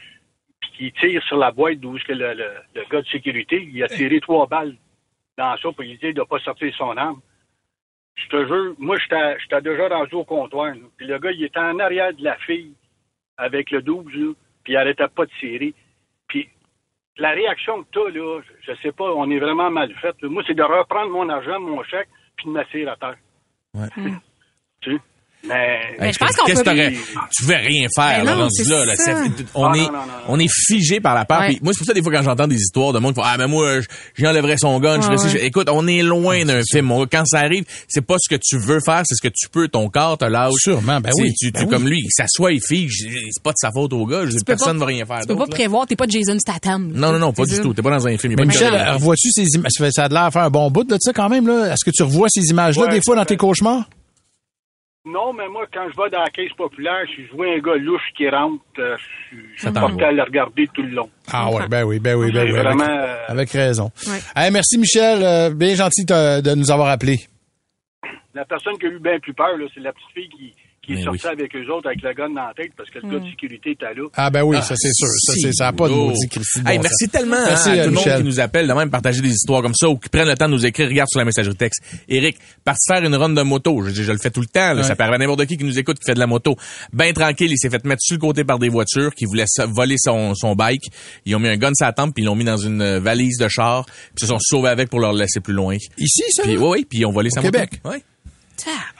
puis 0.61 0.71
qu'il 0.71 0.91
tire 0.93 1.23
sur 1.23 1.37
la 1.37 1.51
boîte 1.51 1.79
d'où 1.79 1.97
le, 2.07 2.33
le, 2.33 2.83
gars 2.89 3.01
de 3.01 3.07
sécurité, 3.07 3.67
il 3.71 3.83
a 3.83 3.87
tiré 3.87 4.19
trois 4.19 4.47
balles 4.47 4.75
dans 5.37 5.57
ça 5.57 5.71
pour 5.71 5.81
lui 5.81 5.97
dire 5.97 6.13
de 6.13 6.19
ne 6.19 6.25
pas 6.25 6.39
sortir 6.39 6.73
son 6.75 6.95
arme. 6.95 7.21
Je 8.15 8.27
te 8.29 8.47
jure, 8.47 8.75
moi, 8.77 8.97
j'étais 8.97 9.61
déjà 9.61 9.89
rendu 9.89 10.15
au 10.15 10.23
comptoir. 10.23 10.73
Puis 10.97 11.07
le 11.07 11.19
gars, 11.19 11.31
il 11.31 11.43
était 11.43 11.59
en 11.59 11.79
arrière 11.79 12.13
de 12.13 12.23
la 12.23 12.37
fille 12.37 12.73
avec 13.37 13.71
le 13.71 13.81
12, 13.81 14.13
là, 14.13 14.33
puis 14.63 14.73
il 14.73 14.77
arrêtait 14.77 15.07
pas 15.09 15.25
de 15.25 15.31
tirer. 15.39 15.73
Puis 16.27 16.47
la 17.17 17.31
réaction 17.31 17.83
que 17.83 17.89
t'as, 17.91 18.09
là, 18.09 18.41
je 18.61 18.73
sais 18.81 18.91
pas, 18.91 19.11
on 19.13 19.29
est 19.29 19.39
vraiment 19.39 19.69
mal 19.69 19.93
fait. 19.95 20.15
Moi, 20.23 20.43
c'est 20.47 20.53
de 20.53 20.63
reprendre 20.63 21.11
mon 21.11 21.27
argent, 21.27 21.59
mon 21.59 21.83
chèque, 21.83 22.07
puis 22.37 22.47
de 22.47 22.51
m'asseoir 22.51 22.93
à 22.93 22.97
terre. 22.97 23.17
Ouais. 23.73 23.89
Tu 24.81 24.93
sais? 24.93 25.01
Mais... 25.47 25.53
Mais 25.99 26.11
je 26.11 26.17
pense 26.17 26.35
qu'on 26.35 26.45
peut- 26.51 26.63
t'aurais- 26.63 26.91
Tu 27.37 27.43
veux 27.45 27.53
rien 27.55 27.87
faire, 27.95 28.23
là, 28.23 28.35
non, 28.35 28.41
rendu 28.45 28.63
là, 28.67 28.83
on 29.53 29.65
Ah, 29.65 29.77
est, 29.77 29.79
non, 29.81 29.91
non, 29.91 29.99
on 30.29 30.39
est 30.39 30.49
figé 30.51 30.99
par 30.99 31.13
la 31.13 31.23
peur. 31.25 31.41
Ouais. 31.41 31.47
Puis 31.49 31.59
moi, 31.61 31.71
c'est 31.71 31.77
pour 31.77 31.85
ça, 31.85 31.93
des 31.93 32.01
fois, 32.01 32.11
quand 32.13 32.23
j'entends 32.23 32.47
des 32.47 32.55
histoires 32.55 32.93
de 32.93 32.97
monde 32.99 33.13
qui 33.13 33.21
font, 33.21 33.27
ah, 33.31 33.35
mais 33.37 33.45
moi, 33.45 33.81
je- 33.81 33.85
j'enlèverais 34.17 34.57
son 34.57 34.79
gun, 34.79 34.99
je 35.01 35.07
Ouais, 35.07 35.29
je- 35.29 35.37
Écoute, 35.45 35.69
on 35.71 35.87
est 35.87 36.01
loin 36.01 36.43
d'un 36.45 36.61
film. 36.67 36.85
mon 36.87 37.01
gars. 37.03 37.09
Quand 37.19 37.25
ça 37.27 37.41
arrive, 37.41 37.63
c'est 37.87 38.01
pas 38.01 38.15
ce 38.19 38.27
que 38.27 38.39
tu 38.43 38.57
veux 38.57 38.79
faire, 38.83 39.03
c'est 39.05 39.13
ce 39.13 39.21
que 39.21 39.31
tu 39.31 39.47
peux. 39.49 39.67
Ton 39.67 39.87
corps 39.89 40.17
te 40.17 40.25
lâche. 40.25 40.53
Sûrement, 40.57 40.99
ben 40.99 41.11
oui, 41.19 41.31
Tu, 41.39 41.51
ben 41.51 41.59
tu- 41.59 41.65
oui. 41.65 41.71
comme 41.71 41.87
lui, 41.87 41.99
il 42.03 42.09
s'assoit, 42.11 42.51
il 42.51 42.61
fige. 42.67 43.05
C'est 43.31 43.43
pas 43.43 43.51
de 43.51 43.57
sa 43.57 43.69
faute 43.71 43.93
au 43.93 44.03
gars. 44.07 44.25
Je 44.25 44.31
dis, 44.31 44.37
peux 44.37 44.43
personne 44.45 44.75
ne 44.77 44.79
va 44.79 44.87
rien 44.87 45.05
faire 45.05 45.19
Tu 45.21 45.27
peux 45.27 45.35
pas 45.35 45.41
là. 45.45 45.51
prévoir, 45.51 45.85
t'es 45.85 45.95
pas 45.95 46.05
Jason 46.09 46.39
Statham. 46.39 46.91
Non, 46.91 47.11
non, 47.11 47.19
non, 47.19 47.33
pas 47.33 47.45
du 47.45 47.59
tout. 47.61 47.71
T'es 47.75 47.83
pas 47.83 47.91
dans 47.91 48.07
un 48.07 48.17
film. 48.17 48.33
Mais 48.39 48.45
Michel, 48.45 48.73
revois-tu 48.93 49.29
ces 49.31 49.45
images? 49.53 49.71
Ça 49.91 50.05
a 50.05 50.07
l'air 50.07 50.25
de 50.27 50.31
faire 50.33 50.41
un 50.43 50.49
bon 50.49 50.71
bout 50.71 50.83
de 50.85 50.97
ça 50.99 51.13
quand 51.13 51.29
même, 51.29 51.47
là? 51.47 51.71
Est-ce 51.73 51.85
que 51.85 51.91
tu 51.91 52.01
revois 52.01 52.29
ces 52.29 52.45
images-là 52.49 52.87
des 52.87 53.01
fois 53.05 53.15
dans 53.15 53.25
tes 53.25 53.37
cauchemars? 53.37 53.87
Non, 55.05 55.33
mais 55.33 55.47
moi, 55.47 55.65
quand 55.71 55.85
je 55.87 56.01
vais 56.01 56.09
dans 56.09 56.23
la 56.23 56.31
caisse 56.31 56.51
populaire, 56.57 57.05
si 57.15 57.27
je 57.27 57.31
vois 57.31 57.45
un 57.45 57.59
gars 57.59 57.75
louche 57.75 58.11
qui 58.17 58.27
rentre, 58.27 58.63
euh, 58.79 58.97
je 59.31 59.61
suis 59.61 59.71
porté 59.71 60.03
à 60.03 60.11
le 60.11 60.23
regarder 60.23 60.67
tout 60.73 60.81
le 60.81 60.89
long. 60.89 61.09
Ah 61.31 61.51
ouais, 61.51 61.67
ben 61.67 61.83
oui, 61.83 61.99
ben 61.99 62.15
oui, 62.15 62.31
ben 62.31 62.43
oui. 62.43 62.57
Avec, 62.57 62.65
vraiment, 62.65 62.89
euh, 62.89 63.25
avec 63.27 63.51
raison. 63.51 63.91
Ouais. 64.07 64.17
Hey, 64.35 64.51
merci 64.51 64.79
Michel, 64.79 65.21
Euh, 65.21 65.49
bien 65.51 65.75
gentil 65.75 66.05
de, 66.05 66.55
nous 66.55 66.71
avoir 66.71 66.89
appelé. 66.89 67.19
La 68.33 68.45
personne 68.45 68.79
qui 68.79 68.87
a 68.87 68.89
eu 68.89 68.99
bien 68.99 69.19
plus 69.19 69.33
peur, 69.35 69.55
là, 69.55 69.65
c'est 69.75 69.79
la 69.79 69.93
petite 69.93 70.11
fille 70.11 70.29
qui, 70.29 70.53
qui 70.85 70.93
est 70.93 71.07
oui. 71.09 71.19
avec 71.25 71.55
eux 71.55 71.71
autres 71.73 71.87
avec 71.87 72.01
le 72.01 72.13
gun 72.13 72.29
dans 72.29 72.47
la 72.47 72.53
tête 72.55 72.71
parce 72.77 72.89
que 72.89 72.99
le 72.99 73.09
gars 73.09 73.19
de 73.19 73.29
sécurité 73.29 73.71
était 73.71 73.85
là. 73.93 74.07
Ah 74.15 74.29
ben 74.29 74.43
oui, 74.43 74.57
ça 74.61 74.75
c'est 74.75 74.93
sûr. 74.93 75.07
Ça, 75.07 75.33
c'est, 75.35 75.51
ça 75.53 75.65
n'a 75.65 75.73
pas 75.73 75.87
de 75.89 75.93
Oh. 75.93 76.07
maudit 76.07 76.27
Christy 76.29 76.59
Hey, 76.65 76.77
bon 76.77 76.83
merci 76.83 77.07
tellement 77.09 77.35
hein, 77.37 77.45
Merci, 77.47 77.69
à 77.69 77.73
euh, 77.73 77.83
tout 77.85 77.89
le 77.91 77.95
monde 77.95 78.17
qui 78.17 78.23
nous 78.23 78.39
appelle, 78.39 78.67
de 78.67 78.73
même 78.73 78.89
partager 78.89 79.21
des 79.21 79.29
histoires 79.31 79.61
comme 79.61 79.73
ça 79.75 79.89
ou 79.89 79.97
qui 79.97 80.09
prennent 80.09 80.27
le 80.27 80.35
temps 80.35 80.47
de 80.47 80.51
nous 80.53 80.65
écrire. 80.65 80.87
Regarde 80.87 81.09
sur 81.09 81.19
la 81.19 81.25
messagerie 81.25 81.55
texte. 81.55 81.81
Eric, 82.09 82.37
parti 82.63 82.81
faire 82.91 83.03
une 83.03 83.15
run 83.15 83.29
de 83.29 83.41
moto. 83.41 83.81
Je, 83.85 83.91
dis, 83.91 84.03
je 84.03 84.11
le 84.11 84.17
fais 84.17 84.29
tout 84.31 84.41
le 84.41 84.47
temps. 84.47 84.73
là. 84.73 84.83
Ça 84.83 84.95
permet 84.95 85.15
à 85.15 85.17
n'importe 85.19 85.45
qui 85.45 85.57
qui 85.57 85.63
nous 85.63 85.77
écoute 85.79 85.97
qui 85.99 86.05
fait 86.05 86.13
de 86.13 86.19
la 86.19 86.27
moto. 86.27 86.55
Ben 86.93 87.13
tranquille, 87.13 87.51
il 87.51 87.57
s'est 87.57 87.69
fait 87.69 87.83
mettre 87.85 88.01
sur 88.01 88.15
le 88.15 88.19
côté 88.21 88.43
par 88.43 88.59
des 88.59 88.69
voitures 88.69 89.13
qui 89.13 89.25
voulaient 89.25 89.45
voler 89.69 89.95
son, 89.97 90.35
son 90.35 90.55
bike. 90.55 90.83
Ils 91.25 91.35
ont 91.35 91.39
mis 91.39 91.47
un 91.49 91.57
gun 91.57 91.71
sur 91.73 91.85
la 91.85 91.93
tempe 91.93 92.13
puis 92.13 92.23
ils 92.23 92.25
l'ont 92.27 92.35
mis 92.35 92.43
dans 92.45 92.57
une 92.57 92.97
valise 92.99 93.37
de 93.37 93.47
char. 93.47 93.85
Puis 93.85 93.95
ils 94.17 94.21
se 94.21 94.27
sont 94.27 94.39
sauvés 94.39 94.69
avec 94.69 94.89
pour 94.89 94.99
leur 94.99 95.13
le 95.13 95.19
laisser 95.19 95.39
plus 95.39 95.53
loin. 95.53 95.75
Ici, 95.97 96.23
ça? 96.31 96.43
Puis 96.43 96.57
oui, 96.57 96.67
oui, 96.69 96.85
puis 96.89 96.99
ils 96.99 97.05
ont 97.05 97.11
volé 97.11 97.29
Au 97.31 97.35
sa 97.35 97.41
Québec. 97.41 97.79
moto. 97.83 97.95
Ouais. 97.95 98.03
Tabarouette. 98.57 98.94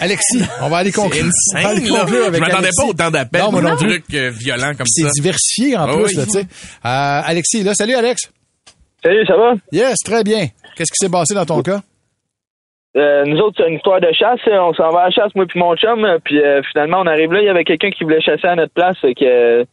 Alexis, 0.00 0.44
on 0.62 0.68
va 0.68 0.76
aller 0.78 0.92
conclure. 0.92 1.24
C'est 1.32 1.58
On 1.58 1.62
va 1.62 1.68
aller 1.70 1.80
insane, 1.88 1.94
là. 1.94 2.30
Je 2.34 2.40
m'attendais 2.40 2.70
pas 2.76 2.84
autant 2.84 3.10
d'appels 3.10 3.40
Non, 3.40 3.76
trucs 3.76 4.04
euh, 4.14 4.30
violents 4.30 4.74
comme 4.76 4.86
Puis 4.94 5.02
ça. 5.02 5.08
C'est 5.12 5.20
diversifié 5.22 5.76
en 5.76 5.84
Ah 5.88 5.92
plus, 5.92 6.04
oui. 6.04 6.14
là, 6.14 6.24
tu 6.24 6.30
sais. 6.30 6.40
Euh, 6.40 7.20
Alexis, 7.24 7.62
là, 7.62 7.74
salut 7.74 7.94
Alex. 7.94 8.30
Salut, 9.02 9.24
ça 9.26 9.36
va? 9.36 9.54
Yes, 9.72 9.96
très 10.04 10.24
bien. 10.24 10.46
Qu'est-ce 10.76 10.92
qui 10.92 10.98
s'est 11.04 11.10
passé 11.10 11.34
dans 11.34 11.46
ton 11.46 11.62
cas? 11.62 11.80
Euh, 12.96 13.24
nous 13.26 13.36
autres, 13.38 13.56
c'est 13.58 13.68
une 13.68 13.76
histoire 13.76 14.00
de 14.00 14.10
chasse. 14.12 14.40
Euh, 14.48 14.58
On 14.60 14.72
s'en 14.74 14.90
va 14.90 15.02
à 15.02 15.04
la 15.06 15.10
chasse, 15.10 15.32
moi 15.34 15.44
puis 15.46 15.58
mon 15.60 15.76
chum. 15.76 16.06
Puis 16.24 16.40
euh, 16.40 16.62
finalement, 16.72 17.00
on 17.00 17.06
arrive 17.06 17.32
là, 17.32 17.40
il 17.40 17.46
y 17.46 17.48
avait 17.50 17.64
quelqu'un 17.64 17.90
qui 17.90 18.02
voulait 18.02 18.20
chasser 18.20 18.46
à 18.46 18.56
notre 18.56 18.72
place. 18.72 18.96
fait 19.00 19.14
que, 19.14 19.24
euh, 19.24 19.64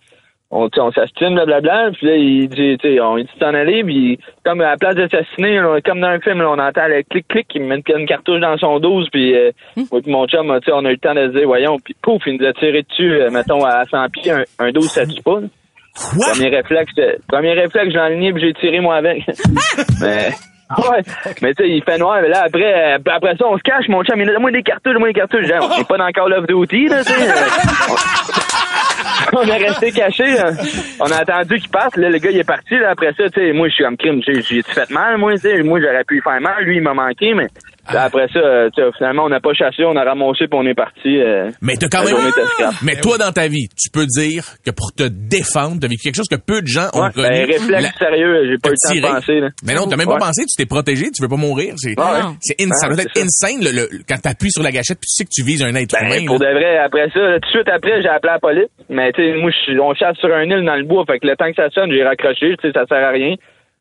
on, 0.51 0.69
on 0.77 0.91
s'astine, 0.91 1.35
blablabla. 1.35 1.91
Puis 1.93 2.07
là, 2.07 2.15
il 2.15 2.49
dit, 2.49 2.77
tu 2.77 2.95
sais, 2.95 2.99
on 2.99 3.17
dit 3.17 3.27
s'en 3.39 3.53
aller. 3.53 3.83
Puis 3.83 4.19
comme 4.43 4.61
à 4.61 4.71
la 4.71 4.77
place 4.77 4.95
là, 4.95 5.81
comme 5.83 5.99
dans 6.01 6.07
un 6.07 6.19
film, 6.19 6.41
là, 6.41 6.49
on 6.49 6.59
entend 6.59 6.87
le 6.87 7.03
clic-clic, 7.03 7.47
il 7.55 7.63
me 7.63 7.75
met 7.75 7.83
une 7.87 8.05
cartouche 8.05 8.39
dans 8.39 8.57
son 8.57 8.79
12. 8.79 9.09
Puis 9.11 9.35
euh, 9.35 9.51
moi 9.91 10.01
puis 10.01 10.11
mon 10.11 10.27
chum, 10.27 10.47
tu 10.61 10.65
sais, 10.65 10.71
on 10.73 10.85
a 10.85 10.89
eu 10.89 10.93
le 10.93 10.97
temps 10.97 11.15
de 11.15 11.27
se 11.27 11.37
dire, 11.37 11.47
voyons. 11.47 11.77
Puis 11.79 11.95
pouf, 12.01 12.21
il 12.25 12.37
nous 12.39 12.45
a 12.45 12.53
tiré 12.53 12.83
dessus, 12.83 13.11
euh, 13.21 13.29
mettons, 13.31 13.63
à 13.63 13.83
100 13.85 14.09
pieds. 14.09 14.31
Un, 14.31 14.43
un 14.59 14.71
12, 14.71 14.85
ça 14.89 15.05
tue 15.05 15.21
pas. 15.21 15.39
là. 15.39 15.47
Premier 15.95 16.49
réflexe, 16.49 16.93
premier 17.27 17.53
réflexe, 17.53 17.93
j'ai 17.93 17.99
enligné 17.99 18.33
puis 18.33 18.41
j'ai 18.41 18.53
tiré 18.53 18.81
moi 18.81 18.97
avec. 18.97 19.23
mais, 20.01 20.27
ouais. 20.27 21.01
Mais 21.41 21.53
tu 21.53 21.63
sais, 21.63 21.69
il 21.69 21.81
fait 21.83 21.97
noir, 21.97 22.19
mais 22.21 22.27
là, 22.27 22.43
après, 22.45 22.95
euh, 22.95 22.97
après 23.13 23.37
ça, 23.37 23.45
on 23.47 23.57
se 23.57 23.63
cache, 23.63 23.87
mon 23.87 24.03
chum, 24.03 24.19
il 24.19 24.29
a 24.29 24.37
moi 24.37 24.51
des 24.51 24.61
cartouches, 24.61 24.97
moi 24.97 25.07
des 25.07 25.13
cartouches. 25.13 25.47
Genre, 25.47 25.71
on 25.71 25.81
est 25.81 25.87
pas 25.87 25.97
dans 25.97 26.11
Call 26.11 26.33
of 26.33 26.47
Duty, 26.47 26.89
là, 26.89 27.03
tu 27.03 27.13
sais. 27.13 27.29
On 29.33 29.43
est 29.43 29.57
resté 29.57 29.91
caché, 29.91 30.23
là. 30.23 30.51
On 30.99 31.11
a 31.11 31.17
attendu 31.17 31.59
qu'il 31.59 31.69
passe, 31.69 31.95
là, 31.95 32.09
le 32.09 32.17
gars, 32.17 32.31
il 32.31 32.39
est 32.39 32.43
parti, 32.43 32.77
là. 32.77 32.91
Après 32.91 33.13
ça, 33.13 33.23
moi, 33.53 33.67
je 33.69 33.73
suis 33.73 33.83
comme 33.83 33.97
crime, 33.97 34.21
j'ai, 34.25 34.61
fait 34.61 34.89
mal, 34.89 35.17
moi. 35.17 35.33
Moi, 35.63 35.79
j'aurais 35.81 36.03
pu 36.03 36.15
lui 36.15 36.21
faire 36.21 36.41
mal, 36.41 36.63
lui, 36.63 36.77
il 36.77 36.83
m'a 36.83 36.93
manqué, 36.93 37.33
mais, 37.33 37.47
là, 37.93 38.03
après 38.03 38.27
ça, 38.33 38.39
euh, 38.39 38.69
tu 38.75 38.81
sais, 38.81 38.87
finalement, 38.97 39.25
on 39.25 39.29
n'a 39.29 39.39
pas 39.39 39.53
chassé, 39.53 39.83
on 39.85 39.95
a 39.95 40.03
ramassé 40.03 40.47
puis 40.47 40.59
on 40.59 40.65
est 40.65 40.73
parti. 40.73 41.19
euh, 41.21 41.49
Mais 41.61 41.75
t'as 41.75 41.87
quand 41.87 42.03
même. 42.03 42.15
scrap. 42.15 42.73
Mais 42.83 42.95
toi, 42.95 43.17
dans 43.17 43.31
ta 43.31 43.47
vie, 43.47 43.67
tu 43.77 43.89
peux 43.91 44.05
dire 44.05 44.43
que 44.65 44.71
pour 44.71 44.91
te 44.93 45.03
défendre, 45.03 45.79
t'as 45.81 45.87
vécu 45.87 46.03
quelque 46.03 46.15
chose 46.15 46.27
que 46.29 46.35
peu 46.35 46.61
de 46.61 46.67
gens 46.67 46.87
ont 46.93 47.03
Ouais, 47.03 47.11
connu. 47.13 47.27
ben, 47.27 47.45
réflexe 47.45 47.83
La- 47.99 48.07
sérieux, 48.07 48.47
j'ai 48.49 48.57
pas 48.57 48.69
eu 48.69 48.73
le 48.73 48.77
te 48.77 48.87
temps 48.87 48.93
de 48.93 48.99
tirer. 48.99 49.13
penser, 49.13 49.39
là. 49.39 49.49
Mais 49.65 49.73
non, 49.75 49.87
t'as 49.87 49.97
même 49.97 50.07
Ouais. 50.07 50.17
pas 50.17 50.27
pensé, 50.27 50.43
tu 50.45 50.55
t'es 50.57 50.65
protégé, 50.65 51.11
tu 51.11 51.21
veux 51.21 51.29
pas 51.29 51.35
mourir. 51.37 51.73
C'est, 51.77 51.97
Ouais. 51.99 52.05
c'est 52.41 52.55
in- 52.61 52.69
ça 52.73 52.87
Ah, 52.89 52.93
doit 52.93 53.03
être 53.03 53.15
ça. 53.17 53.23
insane 53.23 53.61
le, 53.63 53.71
le- 53.71 53.89
quand 54.07 54.17
t'appuies 54.21 54.51
sur 54.51 54.63
la 54.63 54.71
gâchette 54.71 54.97
puis 54.99 55.07
tu 55.07 55.15
sais 55.15 55.25
que 55.25 55.31
tu 55.33 55.43
vises 55.43 55.63
un 55.63 55.73
être 55.75 55.93
Ben, 55.99 56.05
humain. 56.07 56.25
pour 56.27 56.39
là. 56.41 56.49
de 56.53 56.57
vrai, 56.57 56.77
après 56.77 57.09
ça, 57.13 57.19
tout 57.41 57.47
de 57.47 57.51
suite 57.51 57.69
après, 57.69 58.01
j'ai 58.01 58.09
appelé 58.09 58.33
la 58.33 58.39
police. 58.39 58.69
Mais, 58.89 59.11
tu 59.13 59.21
sais, 59.21 59.37
moi, 59.39 59.51
je 59.51 59.57
suis- 59.63 59.79
on 59.79 59.93
chasse 59.93 60.17
sur 60.17 60.33
un 60.33 60.43
île 60.43 60.65
dans 60.65 60.75
le 60.75 60.85
bois. 60.85 61.03
Fait 61.05 61.19
que 61.19 61.27
le 61.27 61.35
temps 61.35 61.49
que 61.49 61.55
ça 61.55 61.69
sonne, 61.69 61.91
j'ai 61.91 62.03
raccroché. 62.03 62.55
Tu 62.61 62.67
sais, 62.67 62.71
ça 62.73 62.85
sert 62.85 63.03
à 63.03 63.09
rien. 63.11 63.35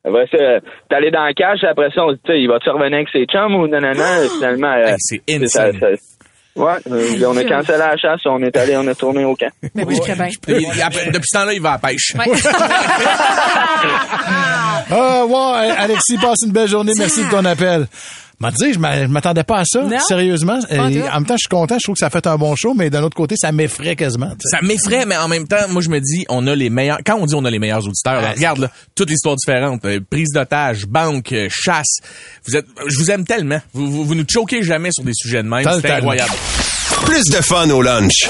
Après 0.07 0.27
ça, 0.31 0.39
t'es 0.91 0.95
allé 0.97 1.11
dans 1.11 1.25
le 1.27 1.33
cash, 1.33 1.65
après 1.65 1.89
ça, 1.95 2.05
on 2.05 2.11
se 2.11 2.15
dit, 2.15 2.21
tu 2.27 2.33
sais, 2.33 2.41
il 2.41 2.49
va-tu 2.49 2.69
revenir 2.71 2.95
avec 2.97 3.09
ses 3.11 3.25
chums 3.25 3.55
ou 3.55 3.67
non, 3.67 3.81
non, 3.81 3.93
non, 3.95 4.29
finalement. 4.37 4.73
euh, 4.75 4.87
Hey, 4.89 4.95
c'est 4.99 5.23
insane. 5.31 5.79
ça- 5.81 5.87
Ouais, 6.57 6.75
euh, 6.89 7.27
on 7.27 7.37
a 7.37 7.43
cancellé 7.43 7.79
la 7.79 7.97
chasse, 7.97 8.21
on 8.27 8.41
est 8.41 8.57
allé, 8.57 8.77
on 8.77 8.87
est 8.87 8.95
tourné 8.95 9.25
au 9.25 9.35
camp. 9.35 9.51
Ben 9.75 9.85
oui, 9.89 9.99
bien. 10.05 10.15
Il- 10.47 10.83
après- 10.83 11.07
depuis 11.07 11.25
ce 11.27 11.37
temps-là, 11.39 11.53
il 11.53 11.61
va 11.61 11.71
à 11.71 11.81
la 11.83 11.89
pêche. 11.89 12.15
Ouais. 12.17 12.27
Ah, 14.91 15.25
ouais, 15.27 15.71
Alexis, 15.79 16.19
passe 16.19 16.43
une 16.47 16.53
belle 16.53 16.69
journée. 16.69 16.93
Merci 16.97 17.25
de 17.25 17.31
ton 17.31 17.45
appel. 17.45 17.87
M'a 18.41 18.51
dit, 18.51 18.73
je 18.73 18.79
m'a- 18.79 19.03
je 19.03 19.07
m'attendais 19.09 19.45
pas 19.45 19.59
à 19.61 19.65
ça, 19.65 19.83
Non? 19.83 19.99
sérieusement. 20.01 20.59
Et 20.71 20.79
en 20.79 20.89
même 20.91 21.25
temps, 21.27 21.35
je 21.35 21.43
suis 21.43 21.49
content, 21.49 21.77
je 21.79 21.85
trouve 21.85 21.95
que 21.95 22.01
ça 22.01 22.07
a 22.07 22.11
fait 22.11 22.27
un 22.27 22.37
bon 22.37 22.55
show, 22.57 22.75
mais 22.75 22.91
d'un 22.91 23.03
autre 23.03 23.17
côté, 23.17 23.37
ça 23.39 23.53
m'effraie 23.53 23.97
quasiment. 23.97 24.33
Ça 24.45 24.59
m'effraie, 24.63 25.07
mais 25.07 25.17
en 25.17 25.29
même 25.29 25.47
temps, 25.47 25.69
moi, 25.71 25.81
je 25.83 25.89
me 25.89 26.01
dis, 26.01 26.25
on 26.29 26.47
a 26.47 26.55
les 26.55 26.69
meilleurs. 26.71 26.99
Quand 27.07 27.17
on 27.19 27.27
dit 27.27 27.35
on 27.35 27.45
a 27.45 27.51
les 27.51 27.59
meilleurs 27.59 27.87
auditeurs, 27.87 28.21
là, 28.21 28.29
Ah, 28.31 28.35
regarde, 28.37 28.59
là, 28.59 28.71
toute 28.95 29.09
l'histoire 29.11 29.37
différente. 29.37 29.85
Euh, 29.85 30.01
prise 30.11 30.31
d'otage, 30.33 30.87
banque, 30.87 31.33
euh, 31.33 31.49
chasse. 31.51 31.99
Vous 32.47 32.57
êtes, 32.57 32.67
je 32.87 32.99
vous 32.99 33.11
aime 33.11 33.25
tellement. 33.25 33.61
Vous, 33.73 33.91
vous, 33.91 34.05
vous 34.05 34.15
nous 34.15 34.25
choquez 34.29 34.63
jamais 34.63 34.91
sur 34.93 35.05
des 35.05 35.13
sujets 35.15 35.43
de 35.43 35.49
même. 35.49 35.65
C'est 35.81 35.91
incroyable. 35.91 36.33
Plus 37.05 37.25
de 37.25 37.43
fun 37.43 37.69
au 37.71 37.83
lunch. 37.83 38.29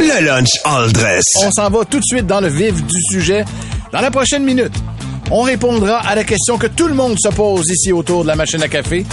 Le 0.00 0.24
lunch 0.24 0.48
all 0.64 0.90
dress. 0.92 1.22
On 1.44 1.50
s'en 1.52 1.68
va 1.68 1.84
tout 1.84 1.98
de 1.98 2.04
suite 2.04 2.26
dans 2.26 2.40
le 2.40 2.48
vif 2.48 2.74
du 2.74 3.00
sujet. 3.12 3.44
Dans 3.92 4.00
la 4.00 4.10
prochaine 4.10 4.42
minute, 4.44 4.72
on 5.30 5.42
répondra 5.42 5.98
à 5.98 6.14
la 6.14 6.24
question 6.24 6.56
que 6.56 6.68
tout 6.68 6.88
le 6.88 6.94
monde 6.94 7.16
se 7.22 7.28
pose 7.28 7.68
ici 7.68 7.92
autour 7.92 8.22
de 8.22 8.28
la 8.28 8.34
machine 8.34 8.62
à 8.62 8.68
café. 8.68 9.04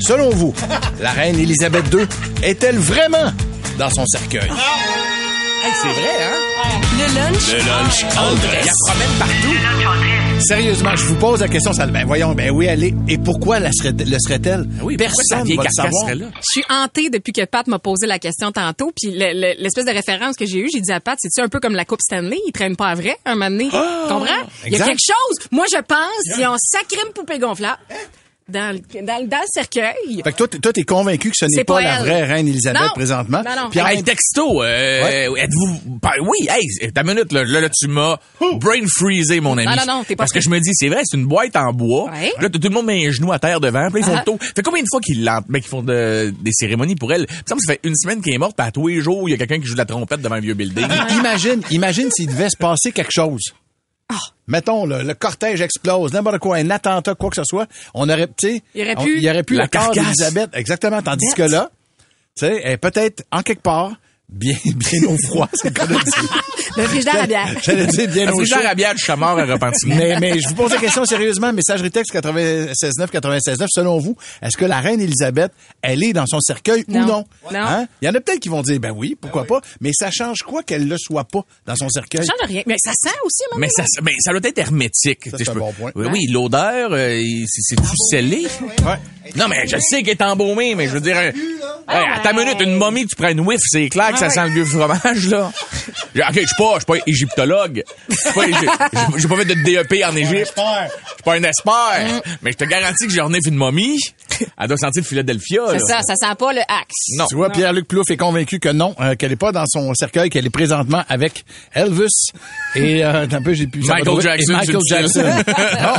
Selon 0.00 0.28
vous, 0.28 0.52
la 1.00 1.12
reine 1.12 1.38
Élisabeth 1.38 1.86
II 1.94 2.06
est-elle 2.42 2.76
vraiment 2.76 3.32
dans 3.78 3.88
son 3.88 4.04
cercueil? 4.04 4.50
Hey, 5.64 5.72
c'est 5.80 5.88
vrai, 5.88 6.24
hein? 6.24 6.80
Le 6.92 7.14
lunch? 7.14 7.52
Le 7.52 7.58
lunch 7.58 8.04
all 8.18 8.34
Il 8.34 8.40
dress. 8.40 8.66
la 8.66 8.72
promène 8.92 9.18
partout. 9.18 10.40
Sérieusement, 10.46 10.94
je 10.96 11.04
vous 11.06 11.14
pose 11.16 11.40
la 11.40 11.48
question, 11.48 11.72
ça, 11.72 11.86
ben 11.86 12.04
voyons, 12.06 12.34
ben 12.34 12.50
oui, 12.50 12.66
elle 12.66 12.84
est. 12.84 12.94
Et 13.08 13.16
pourquoi 13.18 13.60
la 13.60 13.70
serait, 13.72 13.92
le 13.92 14.18
serait-elle? 14.18 14.66
Oui, 14.82 14.96
pourquoi 14.98 15.14
sa 15.24 15.36
Personne 15.36 15.46
vieille 15.46 15.56
va 15.56 15.62
le 15.62 15.68
savoir. 15.70 16.14
là? 16.14 16.26
Je 16.36 16.42
suis 16.50 16.64
hantée 16.68 17.08
depuis 17.08 17.32
que 17.32 17.44
Pat 17.46 17.66
m'a 17.66 17.78
posé 17.78 18.06
la 18.06 18.18
question 18.18 18.52
tantôt. 18.52 18.92
Puis 19.00 19.12
le- 19.12 19.32
le- 19.32 19.62
l'espèce 19.62 19.86
de 19.86 19.90
référence 19.92 20.36
que 20.36 20.44
j'ai 20.44 20.58
eue, 20.58 20.68
j'ai 20.72 20.80
dit 20.80 20.92
à 20.92 21.00
Pat, 21.00 21.16
c'est-tu 21.20 21.40
un 21.40 21.48
peu 21.48 21.60
comme 21.60 21.74
la 21.74 21.84
Coupe 21.86 22.02
Stanley? 22.02 22.38
Il 22.46 22.52
traîne 22.52 22.76
pas 22.76 22.88
à 22.88 22.94
vrai, 22.94 23.16
un 23.24 23.34
moment 23.34 23.50
donné. 23.50 23.64
Tu 23.70 23.76
comprends? 24.08 24.26
Il 24.66 24.72
y 24.72 24.76
a 24.76 24.84
quelque 24.84 25.00
chose. 25.00 25.46
Moi, 25.50 25.64
je 25.72 25.80
pense, 25.80 26.38
ils 26.38 26.46
ont 26.46 26.56
sacré 26.58 26.98
une 27.06 27.12
poupée 27.12 27.38
gonflable 27.38 27.78
dans, 28.48 28.74
le- 28.76 29.02
dans, 29.06 29.22
le- 29.22 29.26
dans 29.28 29.38
le 29.38 29.46
cercueil. 29.52 30.22
Fait 30.22 30.32
que 30.32 30.36
toi, 30.36 30.48
toi, 30.48 30.72
t'es 30.72 30.82
convaincu 30.82 31.30
que 31.30 31.36
ce 31.36 31.46
n'est 31.46 31.64
pas, 31.64 31.74
pas 31.76 31.80
la 31.82 31.98
vraie 32.00 32.24
reine 32.24 32.46
Élisabeth 32.46 32.82
Non. 32.82 32.88
présentement. 32.94 33.42
Non, 33.44 33.62
non. 33.64 33.70
Puis 33.70 33.80
Hey, 33.80 34.02
texto, 34.02 34.62
euh, 34.62 35.34
êtes-vous... 35.36 35.80
ben 36.02 36.10
oui, 36.20 36.46
hey, 36.48 36.92
ta 36.92 37.02
minute, 37.02 37.32
là, 37.32 37.44
là, 37.44 37.60
là, 37.62 37.68
tu 37.70 37.88
m'as 37.88 38.16
brain 38.56 38.84
freezé, 38.86 39.40
mon 39.40 39.56
ami. 39.56 39.66
Non, 39.66 39.76
non, 39.86 39.94
non, 39.98 40.04
t'es 40.04 40.14
pas 40.16 40.22
Parce 40.24 40.32
que 40.32 40.40
je 40.40 40.48
me 40.50 40.58
dis, 40.60 40.70
c'est 40.74 40.88
vrai, 40.88 41.00
c'est 41.04 41.16
une 41.16 41.26
boîte 41.26 41.56
en 41.56 41.72
bois. 41.72 42.10
Ouais. 42.10 42.32
Là, 42.40 42.48
tout 42.50 42.60
le 42.62 42.70
monde 42.70 42.86
met 42.86 43.06
un 43.06 43.10
genou 43.10 43.32
à 43.32 43.38
terre 43.38 43.60
devant, 43.60 43.88
puis 43.90 44.02
là, 44.02 44.06
ils 44.06 44.10
font 44.10 44.16
Ah. 44.16 44.20
le 44.20 44.24
tour. 44.24 44.38
Fait 44.40 44.62
combien 44.62 44.82
de 44.82 44.88
fois 44.90 45.00
qu'ils 45.00 45.24
ben, 45.24 45.60
qu'ils 45.60 45.68
font 45.70 45.82
de- 45.82 46.32
des 46.40 46.52
cérémonies 46.52 46.96
pour 46.96 47.12
elle? 47.12 47.22
Me 47.22 47.26
ça 47.46 47.54
fait 47.66 47.80
une 47.82 47.94
semaine 47.96 48.20
qu'elle 48.20 48.34
est 48.34 48.38
morte, 48.38 48.54
puis 48.56 48.66
à 48.66 48.70
tous 48.70 48.88
les 48.88 49.00
jours, 49.00 49.28
il 49.28 49.32
y 49.32 49.34
a 49.34 49.38
quelqu'un 49.38 49.58
qui 49.60 49.66
joue 49.66 49.74
de 49.74 49.78
la 49.78 49.86
trompette 49.86 50.20
devant 50.20 50.34
un 50.34 50.40
vieux 50.40 50.54
building. 50.54 50.86
imagine, 51.18 51.62
imagine 51.70 52.10
s'il 52.10 52.26
devait 52.28 52.50
se 52.50 52.56
passer 52.56 52.92
quelque 52.92 53.12
chose. 53.12 53.54
Ah. 54.08 54.18
Mettons, 54.46 54.84
le, 54.86 55.02
le 55.02 55.14
cortège 55.14 55.60
explose, 55.62 56.12
n'importe 56.12 56.38
quoi, 56.38 56.56
un 56.56 56.70
attentat, 56.70 57.14
quoi 57.14 57.30
que 57.30 57.36
ce 57.36 57.44
soit, 57.44 57.66
on 57.94 58.08
aurait, 58.08 58.26
tu 58.28 58.48
sais, 58.48 58.62
Il 58.74 58.82
aurait 58.82 58.96
on- 58.98 59.04
pu- 59.04 59.16
il 59.16 59.22
y 59.22 59.30
aurait 59.30 59.42
pu 59.42 59.54
La 59.54 59.68
corps 59.68 59.90
carcasse. 59.92 60.04
d'Élisabeth, 60.04 60.50
exactement, 60.54 61.00
tandis 61.02 61.32
que 61.34 61.42
là, 61.42 61.70
tu 62.36 62.46
sais, 62.46 62.76
peut-être 62.76 63.24
en 63.32 63.42
quelque 63.42 63.62
part, 63.62 63.92
bien, 64.28 64.56
bien 64.64 65.02
au 65.08 65.16
froid, 65.26 65.48
c'est 65.54 65.68
le 65.68 65.74
cas 65.74 65.86
de 65.86 65.94
dire. 65.94 66.42
Le 66.76 66.82
frigidaire 66.84 67.22
à 67.22 67.26
bière. 67.26 67.56
J'allais 67.62 67.86
dire 67.86 68.08
bien 68.08 68.26
Le 68.26 68.32
au 68.32 68.38
chaud. 68.38 68.46
frigidaire 68.46 68.70
à 68.70 68.74
bière, 68.74 68.92
je 68.96 69.04
suis 69.04 69.12
mort 69.16 69.38
à 69.38 69.44
repentir. 69.44 69.88
Mais, 69.94 70.18
mais 70.18 70.40
je 70.40 70.48
vous 70.48 70.54
pose 70.54 70.72
la 70.72 70.78
question 70.78 71.04
sérieusement, 71.04 71.52
messagerie 71.52 71.90
texte 71.90 72.12
96.9, 72.14 73.10
96.9, 73.12 73.66
selon 73.68 73.98
vous, 73.98 74.16
est-ce 74.42 74.56
que 74.56 74.64
la 74.64 74.80
reine 74.80 75.00
Élisabeth, 75.00 75.52
elle 75.82 76.02
est 76.02 76.12
dans 76.12 76.26
son 76.26 76.40
cercueil 76.40 76.84
ou 76.88 76.92
Non. 76.92 77.06
non? 77.06 77.24
Hein? 77.54 77.86
Il 78.02 78.06
y 78.06 78.08
en 78.08 78.14
a 78.14 78.20
peut-être 78.20 78.40
qui 78.40 78.48
vont 78.48 78.62
dire, 78.62 78.80
ben 78.80 78.90
oui, 78.90 79.16
pourquoi 79.20 79.44
pas, 79.44 79.60
mais 79.80 79.90
ça 79.92 80.10
change 80.10 80.38
quoi 80.42 80.62
qu'elle 80.62 80.88
le 80.88 80.96
soit 80.98 81.24
pas 81.24 81.42
dans 81.66 81.76
son 81.76 81.88
cercueil? 81.88 82.24
Ça 82.26 82.32
change 82.40 82.48
rien. 82.48 82.62
Mais 82.66 82.76
ça 82.78 82.90
sent 82.92 83.14
aussi, 83.24 83.44
Mais 83.58 83.68
ça, 83.68 83.84
mais 84.02 84.12
ça 84.18 84.32
doit 84.32 84.40
être 84.42 84.58
hermétique. 84.58 85.24
Ça, 85.30 85.30
Tu 85.36 85.36
sais, 85.38 85.44
c'est 85.44 85.50
un 85.50 85.52
je 85.52 85.58
peux- 85.58 85.60
bon 85.60 85.72
point. 85.72 85.92
Oui, 85.94 86.06
oui, 86.10 86.26
l'odeur, 86.30 86.90
euh, 86.92 87.20
c'est 87.46 87.76
tout 87.76 87.84
scellé. 88.10 88.46
Ouais. 88.84 88.98
Non, 89.36 89.46
mais 89.48 89.66
je 89.66 89.76
sais 89.78 90.02
qu'elle 90.02 90.16
est 90.16 90.22
embaumée, 90.22 90.74
mais 90.74 90.86
je 90.86 90.92
veux 90.92 91.00
dire, 91.00 91.16
hey, 91.18 91.32
à 91.88 92.20
ta 92.22 92.32
minute, 92.32 92.60
une 92.60 92.74
momie, 92.76 93.06
tu 93.06 93.16
prends 93.16 93.28
une 93.30 93.40
whiff, 93.40 93.60
c'est 93.64 93.88
clair 93.88 94.13
que 94.14 94.18
ça 94.20 94.30
sent 94.30 94.44
le 94.44 94.50
vieux 94.50 94.64
fromage, 94.64 95.28
là. 95.28 95.50
OK, 96.28 96.34
je 96.34 96.40
suis 96.40 96.56
pas, 96.56 96.74
je 96.74 96.78
suis 96.78 96.86
pas 96.86 96.96
égyptologue. 97.06 97.82
Je 98.08 98.14
suis 98.16 98.32
pas 98.32 98.46
égy- 98.46 98.68
J'ai 99.14 99.18
j'ai 99.22 99.28
pas 99.28 99.36
fait 99.36 99.44
de 99.44 99.54
DEP 99.54 100.04
en 100.04 100.16
Égypte. 100.16 100.52
Je 100.56 101.12
suis 101.14 101.22
pas 101.24 101.34
un 101.34 101.42
expert. 101.42 102.22
Mais 102.42 102.52
je 102.52 102.56
te 102.56 102.64
garantis 102.64 103.06
que 103.06 103.12
j'ai 103.12 103.20
renifle 103.20 103.48
une 103.48 103.56
momie. 103.56 103.98
Elle 104.58 104.68
doit 104.68 104.76
sentir 104.76 105.02
le 105.02 105.06
Philadelphia, 105.06 105.60
là. 105.62 105.78
C'est 105.78 105.86
ça, 105.92 106.00
ça 106.02 106.14
sent 106.16 106.34
pas 106.38 106.52
le 106.52 106.60
axe. 106.60 107.16
Non. 107.18 107.26
Tu 107.28 107.34
vois, 107.36 107.50
Pierre-Luc 107.50 107.86
Plouffe 107.88 108.10
est 108.10 108.16
convaincu 108.16 108.58
que 108.58 108.68
non, 108.70 108.94
euh, 109.00 109.14
qu'elle 109.14 109.32
est 109.32 109.36
pas 109.36 109.52
dans 109.52 109.64
son 109.66 109.92
cercueil, 109.94 110.30
qu'elle 110.30 110.46
est 110.46 110.50
présentement 110.50 111.02
avec 111.08 111.44
Elvis 111.74 112.08
et 112.74 113.04
euh, 113.04 113.26
un 113.32 113.42
peu 113.42 113.52
j'ai 113.54 113.66
pu 113.66 113.80
Michael 113.80 114.20
Jackson. 114.20 114.52
Michael 114.52 114.80
Jackson. 114.88 115.22
Non. 115.22 115.94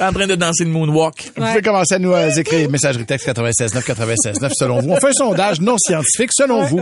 En 0.08 0.12
train 0.12 0.26
de 0.26 0.34
danser 0.36 0.64
le 0.64 0.70
moonwalk. 0.70 1.32
Vous 1.36 1.44
pouvez 1.44 1.62
commencer 1.62 1.94
à 1.94 1.98
nous 1.98 2.12
euh, 2.12 2.30
écrire 2.30 2.70
messagerie 2.70 3.04
texte 3.04 3.26
96.9 3.28 3.82
96.9 3.84 4.50
selon 4.54 4.80
vous. 4.80 4.90
On 4.90 4.96
fait 5.00 5.08
un 5.08 5.12
sondage 5.12 5.60
non 5.60 5.76
scientifique 5.78 6.30
selon 6.32 6.62
vous. 6.64 6.80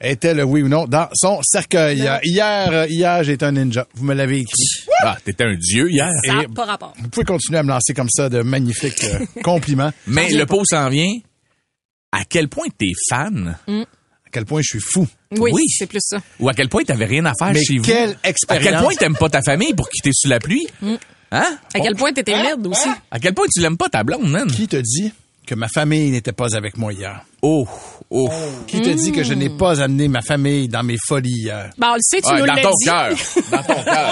Est-elle 0.00 0.42
oui 0.42 0.62
ou 0.62 0.68
non 0.68 0.86
dans 0.86 1.08
son 1.12 1.40
cercueil? 1.44 2.02
Euh, 2.08 2.16
Hier, 2.24 2.68
euh, 2.72 2.86
hier 2.88 3.22
j'étais 3.22 3.44
un 3.44 3.52
ninja. 3.52 3.86
Vous 3.94 4.04
me 4.04 4.14
l'avez 4.14 4.38
écrit. 4.38 4.64
Ah, 5.04 5.16
t'étais 5.24 5.44
un 5.44 5.54
dieu 5.54 5.88
hier. 5.90 6.08
Ça 6.26 6.42
Et- 6.42 6.48
pas 6.52 6.64
rapport. 6.64 6.92
Vous 7.00 7.08
pouvez 7.08 7.24
continuer 7.24 7.58
à 7.60 7.62
me 7.62 7.68
lancer 7.68 7.94
comme 7.94 8.08
ça 8.10 8.28
de 8.28 8.42
magnifiques 8.42 9.04
euh, 9.04 9.24
compliments. 9.44 9.92
Mais 10.08 10.28
le 10.38 10.46
pot 10.46 10.64
s'en 10.64 10.88
vient. 10.88 11.18
À 12.12 12.24
quel 12.24 12.48
point 12.48 12.66
t'es 12.76 12.92
fan? 13.08 13.56
À 13.68 14.30
quel 14.30 14.44
point 14.44 14.60
je 14.62 14.68
suis 14.68 14.80
fou? 14.80 15.06
Oui, 15.38 15.50
Oui. 15.52 15.62
c'est 15.68 15.86
plus 15.86 16.00
ça. 16.02 16.18
Ou 16.40 16.48
à 16.48 16.54
quel 16.54 16.68
point 16.68 16.84
t'avais 16.84 17.06
rien 17.06 17.24
à 17.24 17.32
faire 17.38 17.52
Mais 17.52 17.64
chez 17.64 17.78
vous? 17.78 17.84
quelle 17.84 18.16
À 18.22 18.28
expérience. 18.28 18.68
quel 18.70 18.80
point 18.82 18.94
t'aimes 18.96 19.16
pas 19.16 19.28
ta 19.30 19.40
famille 19.42 19.72
pour 19.74 19.88
quitter 19.88 20.10
sous 20.12 20.28
la 20.28 20.38
pluie? 20.38 20.66
Hein? 20.82 21.58
À 21.74 21.80
quel 21.80 21.94
point 21.96 22.12
t'étais 22.12 22.34
merde 22.34 22.66
aussi? 22.66 22.88
À 23.10 23.18
quel 23.18 23.32
point 23.32 23.46
tu 23.52 23.60
l'aimes 23.60 23.78
pas 23.78 23.88
ta 23.88 24.04
blonde, 24.04 24.28
man? 24.30 24.50
Qui 24.50 24.68
te 24.68 24.76
dit? 24.76 25.12
Que 25.46 25.54
ma 25.54 25.68
famille 25.68 26.10
n'était 26.10 26.32
pas 26.32 26.54
avec 26.56 26.76
moi 26.76 26.92
hier? 26.92 27.20
Oh, 27.42 27.66
oh. 28.10 28.28
Qui 28.66 28.80
te 28.80 28.88
dit 28.90 29.10
que 29.12 29.24
je 29.24 29.34
n'ai 29.34 29.50
pas 29.50 29.82
amené 29.82 30.06
ma 30.08 30.22
famille 30.22 30.68
dans 30.68 30.82
mes 30.84 30.96
folies 31.08 31.30
hier? 31.44 31.70
Ben, 31.76 31.88
on 31.90 31.94
le 31.94 32.00
sait, 32.00 32.20
tu 32.20 32.28
Ouais, 32.28 32.40
nous 32.40 32.46
dans 32.46 32.54
l'as 32.54 32.62
ton 32.62 32.70
dit. 32.78 32.84
cœur. 32.86 33.10
Dans 33.50 33.62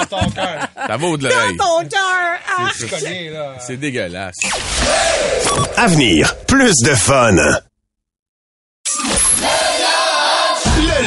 ton 0.06 0.30
cœur. 0.30 0.68
Ça 0.87 0.96
vaut 0.96 1.16
de 1.16 1.28
l'oreille. 1.28 1.56
Ton 1.56 1.88
cœur. 1.88 2.38
Ah. 2.58 3.56
C'est 3.60 3.76
dégueulasse. 3.76 4.37
À 5.76 5.87
venir, 5.87 6.34
plus 6.46 6.75
de 6.84 6.94
fun. 6.94 7.37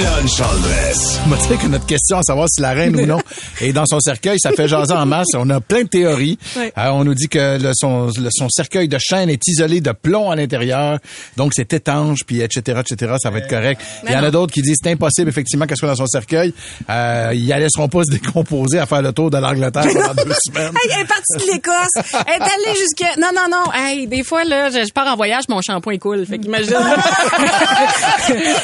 All 0.06 0.60
dress. 0.62 1.20
On 1.26 1.30
va 1.30 1.38
dire 1.48 1.58
que 1.60 1.68
notre 1.68 1.86
question 1.86 2.18
à 2.18 2.24
savoir 2.24 2.48
si 2.50 2.62
la 2.62 2.72
reine 2.74 2.94
ou 3.00 3.06
non 3.06 3.20
est 3.62 3.72
dans 3.72 3.86
son 3.86 4.02
cercueil, 4.02 4.38
ça 4.38 4.52
fait 4.52 4.68
jaser 4.68 4.94
en 4.94 5.06
masse. 5.06 5.28
On 5.34 5.50
a 5.50 5.62
plein 5.62 5.84
de 5.84 5.88
théories. 5.88 6.38
Ouais. 6.58 6.74
Euh, 6.78 6.90
on 6.90 7.06
nous 7.06 7.14
dit 7.14 7.30
que 7.30 7.58
le- 7.62 7.72
son, 7.74 8.08
le- 8.18 8.30
son 8.32 8.50
cercueil 8.50 8.90
de 8.90 8.98
chêne 9.00 9.30
est 9.30 9.42
isolé 9.48 9.80
de 9.80 9.92
plomb 9.92 10.30
à 10.30 10.36
l'intérieur, 10.36 11.00
donc 11.38 11.54
c'est 11.56 11.72
étanche, 11.72 12.20
puis 12.28 12.42
etc., 12.42 12.82
etc., 12.86 13.14
ça 13.22 13.30
va 13.30 13.38
être 13.40 13.48
correct. 13.50 13.80
Il 14.06 14.12
y 14.12 14.16
en 14.16 14.24
a 14.24 14.32
d'autres 14.32 14.52
qui 14.54 14.62
disent 14.62 14.78
c'est 14.84 14.92
impossible, 14.92 15.30
effectivement, 15.30 15.66
qu'elle 15.68 15.78
soit 15.78 15.88
dans 15.90 15.96
son 15.96 16.08
cercueil. 16.08 16.54
Euh, 16.90 17.32
ils 17.34 17.48
la 17.48 17.60
laisseront 17.60 17.88
pas 17.88 18.04
se 18.04 18.12
décomposer 18.12 18.80
à 18.80 18.86
faire 18.86 19.02
le 19.02 19.14
tour 19.14 19.30
de 19.30 19.38
l'Angleterre 19.38 19.86
pendant 19.94 20.14
deux 20.26 20.34
semaines. 20.48 20.74
Hey, 20.84 20.92
elle 20.96 21.02
est 21.02 21.06
partie 21.06 21.48
de 21.48 21.52
l'Écosse. 21.54 22.24
Elle 22.28 22.34
est 22.34 22.42
allée 22.42 22.78
jusqu'à... 22.78 23.16
Non, 23.20 23.30
non, 23.34 23.48
non. 23.50 23.72
Hey, 23.74 24.08
des 24.08 24.24
fois, 24.24 24.44
là, 24.44 24.70
je, 24.70 24.86
je 24.86 24.92
pars 24.92 25.08
en 25.08 25.16
voyage, 25.16 25.44
mon 25.48 25.62
shampoing 25.62 25.98
coule. 25.98 26.26
Fait 26.26 26.40
qu'imagine. 26.40 26.74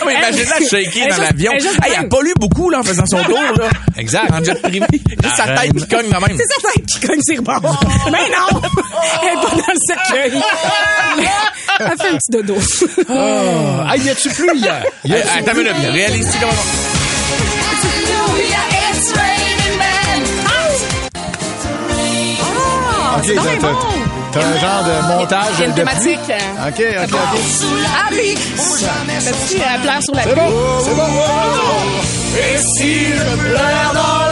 Oui, 0.05 0.13
imagine-la 0.17 0.67
shaker 0.67 1.03
Elle 1.03 1.09
dans 1.09 1.15
juste- 1.23 1.28
l'avion. 1.29 1.51
elle 1.55 1.65
Hey, 1.65 1.93
elle 1.97 2.05
a 2.05 2.07
pas 2.07 2.21
lu 2.21 2.33
beaucoup, 2.37 2.69
là, 2.69 2.79
en 2.79 2.83
faisant 2.83 3.05
son 3.05 3.23
tour, 3.23 3.39
là. 3.57 3.69
Exact. 3.97 4.31
En 4.31 4.43
jet 4.43 4.61
privé. 4.61 4.85
Juste 4.91 5.35
sa 5.35 5.55
tête 5.55 5.73
qui 5.73 5.87
cogne 5.87 6.07
de 6.07 6.27
même. 6.27 6.37
C'est 6.37 6.61
sa 6.61 6.71
tête 6.71 6.85
qui 6.85 6.99
cogne 6.99 7.21
ses 7.21 7.39
bords. 7.39 7.79
Mais 8.11 8.11
non! 8.11 8.61
Elle 9.21 9.29
est 9.29 9.33
pas 9.33 9.49
dans 9.49 9.73
le 9.73 9.79
cercueil. 9.87 10.33
Elle 11.79 11.85
fait 11.85 12.09
un 12.09 12.17
petit 12.17 12.31
dodo. 12.31 12.55
Oh. 13.09 13.83
Ah, 13.87 13.97
y 13.97 14.09
a-tu 14.09 14.29
plus? 14.29 14.57
Hier? 14.57 14.83
Attends 15.37 15.51
une 15.53 15.73
minute, 15.73 15.91
réalise-tu 15.91 16.37
comment... 16.39 16.51
Ok, 23.17 23.25
c'est 23.25 23.61
donc 23.61 24.08
t'as- 24.31 24.39
un 24.39 24.59
genre 24.59 24.83
de 24.83 25.13
montage 25.19 25.59
une 25.65 25.71
de 25.71 25.75
thématique. 25.75 26.19
pluie. 26.23 26.35
OK, 26.67 26.81
OK, 27.03 27.13
OK. 27.13 27.39
Ah 27.87 28.09
oui! 28.11 28.35
Petit 28.35 29.57
euh, 29.57 29.81
pleure 29.81 30.01
sur 30.03 30.15
la 30.15 30.23
C'est 30.23 30.29
pluie. 30.31 30.41
bon, 30.41 30.79
c'est 30.83 30.95
bon. 30.95 31.07
Et 32.37 32.57
si 32.77 33.05
je 33.05 33.35
pleure 33.37 33.91
dans 33.93 34.28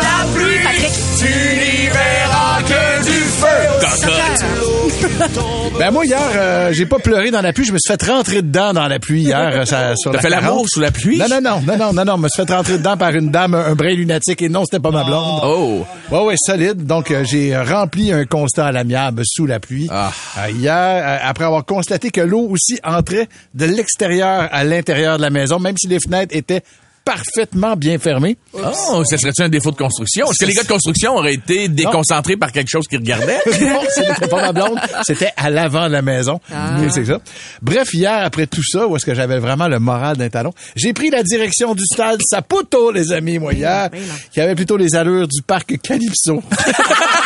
Ben 5.80 5.92
moi 5.92 6.06
hier, 6.06 6.20
euh, 6.36 6.72
j'ai 6.74 6.86
pas 6.86 7.00
pleuré 7.00 7.32
dans 7.32 7.42
la 7.42 7.54
pluie, 7.54 7.66
je 7.66 7.72
me 7.72 7.78
suis 7.78 7.92
fait 7.92 8.10
rentrer 8.10 8.42
dedans 8.42 8.74
dans 8.74 8.88
la 8.88 9.00
pluie 9.00 9.22
hier 9.24 9.40
euh, 9.54 9.66
ça- 9.66 9.94
sur 9.96 10.12
T'as 10.12 10.18
la 10.18 10.22
fait 10.24 10.30
40. 10.30 10.44
l'amour 10.50 10.66
sous 10.70 10.80
la 10.80 10.92
pluie? 10.92 11.18
Non 11.18 11.26
non 11.30 11.42
non 11.42 11.62
non 11.66 11.78
non 11.78 11.94
non 11.94 12.06
non, 12.06 12.16
je 12.18 12.22
me 12.24 12.28
suis 12.30 12.46
fait 12.46 12.54
rentrer 12.54 12.78
dedans 12.78 12.98
par 12.98 13.12
une 13.14 13.30
dame 13.30 13.54
un 13.56 13.76
brin 13.76 13.94
lunatique 13.94 14.42
et 14.42 14.50
non, 14.50 14.64
c'était 14.66 14.82
pas 14.82 14.92
ma 14.92 15.04
blonde. 15.04 15.42
Oh. 15.44 15.86
Ouais 16.12 16.24
ouais, 16.24 16.36
solide. 16.38 16.86
Donc 16.86 17.12
euh, 17.12 17.24
j'ai 17.26 17.56
rempli 17.58 18.12
un 18.12 18.26
constat 18.26 18.68
à 18.68 18.72
l'amiable 18.72 19.22
sous 19.26 19.46
la 19.46 19.60
pluie. 19.60 19.88
Ah. 19.92 20.12
Euh, 20.40 20.52
hier 20.52 21.20
après 21.24 21.46
avoir 21.46 21.66
constaté 21.66 22.10
que 22.12 22.22
l'eau 22.22 22.48
aussi 22.50 22.80
entrait 22.84 23.28
de 23.54 23.66
l'extérieur 23.66 24.48
à 24.52 24.64
l'intérieur 24.64 25.18
de 25.18 25.22
la 25.22 25.30
maison 25.30 25.60
même 25.60 25.76
si 25.78 25.88
les 25.88 26.00
fenêtres 26.00 26.36
étaient 26.36 26.62
parfaitement 27.08 27.78
bien 27.78 27.98
fermées. 28.00 28.36
Oh, 28.54 29.04
ça 29.06 29.18
serait-tu 29.18 29.42
un 29.42 29.48
défaut 29.48 29.72
de 29.72 29.78
construction? 29.78 30.30
Est-ce 30.30 30.40
que 30.40 30.46
les 30.46 30.54
gars 30.54 30.64
de 30.64 30.68
construction 30.68 31.16
auraient 31.16 31.36
été 31.36 31.70
déconcentrés 31.70 32.36
par 32.36 32.52
quelque 32.52 32.68
chose 32.68 32.86
qu'ils 32.86 33.00
regardaient? 33.00 33.40
non, 33.62 33.80
c'était 33.90 34.28
pas 34.28 34.42
ma 34.42 34.52
blonde. 34.52 34.78
C'était 35.06 35.32
à 35.38 35.50
l'avant 35.50 35.88
de 35.88 35.94
la 35.94 36.02
maison. 36.02 36.42
Oui, 36.52 36.88
c'est 36.92 37.06
ça. 37.06 37.20
Bref, 37.62 37.94
hier, 37.94 38.26
après 38.26 38.46
tout 38.46 38.64
ça, 38.64 38.86
où 38.88 38.98
est-ce 38.98 39.06
que 39.06 39.16
j'avais 39.16 39.40
vraiment 39.40 39.70
le 39.70 39.80
moral 39.80 40.18
d'un 40.18 40.28
talon, 40.28 40.52
j'ai 40.76 40.92
pris 40.92 41.10
la 41.10 41.24
direction 41.24 41.76
du 41.76 41.86
stade 41.86 42.20
Saputo, 42.30 42.92
les 42.92 43.14
amis, 43.14 43.40
moi, 43.40 43.54
hier, 43.54 43.90
qui 44.34 44.42
avait 44.42 44.56
plutôt 44.56 44.76
les 44.76 44.94
allures 44.94 45.30
du 45.30 45.42
parc 45.42 45.80
Calypso. 45.82 46.44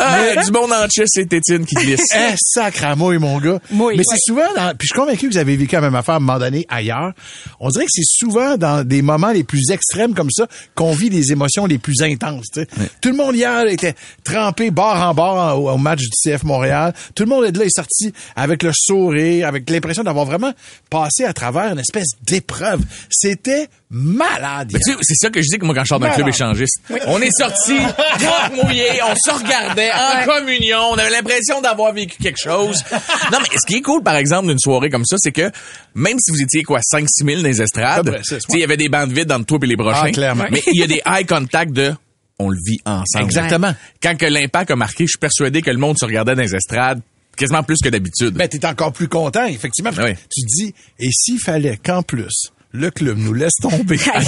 Ah, 0.00 0.42
du 0.44 0.50
bon 0.50 0.70
en 0.70 0.88
chess, 0.88 1.08
c'est 1.08 1.32
Étienne 1.32 1.64
qui 1.64 1.74
glisse. 1.74 2.00
Eh, 2.12 2.34
sacramouille, 2.36 3.18
mon 3.18 3.38
gars. 3.38 3.60
Mouille. 3.70 3.96
Mais 3.96 4.02
c'est 4.04 4.18
souvent 4.24 4.52
dans, 4.56 4.74
puis 4.76 4.88
je 4.88 4.94
suis 4.94 5.00
convaincu 5.00 5.28
que 5.28 5.32
vous 5.32 5.38
avez 5.38 5.56
vécu 5.56 5.74
la 5.74 5.80
même 5.80 5.94
affaire 5.94 6.14
à 6.14 6.16
un 6.16 6.20
moment 6.20 6.38
donné 6.38 6.66
ailleurs. 6.68 7.12
On 7.60 7.68
dirait 7.68 7.84
que 7.84 7.90
c'est 7.92 8.04
souvent 8.04 8.56
dans 8.56 8.86
des 8.86 9.02
moments 9.02 9.30
les 9.30 9.44
plus 9.44 9.70
extrêmes 9.70 10.14
comme 10.14 10.30
ça 10.30 10.46
qu'on 10.74 10.92
vit 10.92 11.08
les 11.08 11.32
émotions 11.32 11.66
les 11.66 11.78
plus 11.78 12.02
intenses, 12.02 12.46
tu 12.52 12.60
sais. 12.62 12.68
Tout 13.00 13.10
le 13.10 13.16
monde 13.16 13.36
hier 13.36 13.66
était 13.66 13.94
trempé 14.24 14.70
bord 14.70 14.96
en 14.96 15.14
bord 15.14 15.58
au, 15.58 15.70
au 15.70 15.78
match 15.78 16.00
du 16.00 16.08
CF 16.22 16.42
Montréal. 16.42 16.92
Tout 17.14 17.24
le 17.24 17.28
monde 17.28 17.44
est 17.44 17.52
de 17.52 17.58
là 17.58 17.64
est 17.64 17.74
sorti 17.74 18.12
avec 18.36 18.62
le 18.62 18.72
sourire, 18.74 19.46
avec 19.46 19.68
l'impression 19.70 20.02
d'avoir 20.02 20.24
vraiment 20.24 20.52
passé 20.88 21.24
à 21.24 21.32
travers 21.32 21.72
une 21.72 21.78
espèce 21.78 22.08
d'épreuve. 22.22 22.80
C'était 23.10 23.68
malade. 23.90 24.70
Mais 24.72 24.78
hier. 24.86 24.96
tu 24.96 25.04
sais, 25.04 25.14
c'est 25.14 25.26
ça 25.26 25.30
que 25.30 25.40
je 25.40 25.46
dis 25.50 25.58
que 25.58 25.64
moi 25.64 25.74
quand 25.74 25.84
je 25.84 25.88
sors 25.88 26.00
d'un 26.00 26.10
club 26.10 26.28
échangiste. 26.28 26.80
On 27.06 27.20
est 27.20 27.30
sortis, 27.36 27.78
grave 28.18 28.52
mouillés, 28.54 29.00
on 29.02 29.14
se 29.16 29.30
regardait 29.36 29.89
en 29.92 30.24
communion, 30.24 30.78
on 30.92 30.98
avait 30.98 31.10
l'impression 31.10 31.60
d'avoir 31.60 31.92
vécu 31.92 32.16
quelque 32.22 32.40
chose. 32.40 32.82
Non, 33.32 33.38
mais 33.40 33.58
ce 33.58 33.66
qui 33.66 33.76
est 33.76 33.82
cool, 33.82 34.02
par 34.02 34.16
exemple, 34.16 34.48
d'une 34.48 34.58
soirée 34.58 34.90
comme 34.90 35.04
ça, 35.04 35.16
c'est 35.18 35.30
que 35.30 35.50
même 35.94 36.16
si 36.18 36.32
vous 36.32 36.42
étiez, 36.42 36.62
quoi, 36.64 36.80
5-6 36.80 37.06
000 37.24 37.36
dans 37.42 37.48
les 37.48 37.62
estrades, 37.62 38.10
ben, 38.10 38.22
il 38.50 38.58
y 38.58 38.64
avait 38.64 38.76
des 38.76 38.88
bandes 38.88 39.12
vides 39.12 39.30
entre 39.30 39.46
toi 39.46 39.58
et 39.62 39.66
les 39.66 39.76
prochains. 39.76 40.06
Ah, 40.06 40.10
clairement. 40.10 40.44
Mais 40.50 40.62
il 40.66 40.80
y 40.80 40.82
a 40.82 40.86
des 40.86 41.00
eye 41.06 41.24
contact 41.26 41.72
de 41.72 41.94
on 42.40 42.48
le 42.48 42.56
vit 42.66 42.78
ensemble. 42.84 43.24
Exactement. 43.24 43.74
Quand 44.02 44.16
que 44.16 44.26
l'impact 44.26 44.70
a 44.70 44.76
marqué, 44.76 45.04
je 45.04 45.10
suis 45.10 45.18
persuadé 45.18 45.62
que 45.62 45.70
le 45.70 45.76
monde 45.78 45.96
se 45.98 46.04
regardait 46.04 46.34
dans 46.34 46.42
les 46.42 46.54
estrades 46.54 47.00
quasiment 47.36 47.62
plus 47.62 47.78
que 47.82 47.88
d'habitude. 47.88 48.34
Ben, 48.34 48.48
t'es 48.48 48.64
encore 48.66 48.92
plus 48.92 49.08
content, 49.08 49.46
effectivement. 49.46 49.92
que 49.92 50.02
Oui. 50.02 50.14
Tu 50.14 50.42
dis, 50.46 50.74
et 50.98 51.10
s'il 51.10 51.38
fallait 51.38 51.78
qu'en 51.82 52.02
plus, 52.02 52.50
le 52.72 52.90
club 52.90 53.18
nous 53.18 53.32
laisse 53.34 53.54
tomber. 53.60 53.98
Ah 54.14 54.22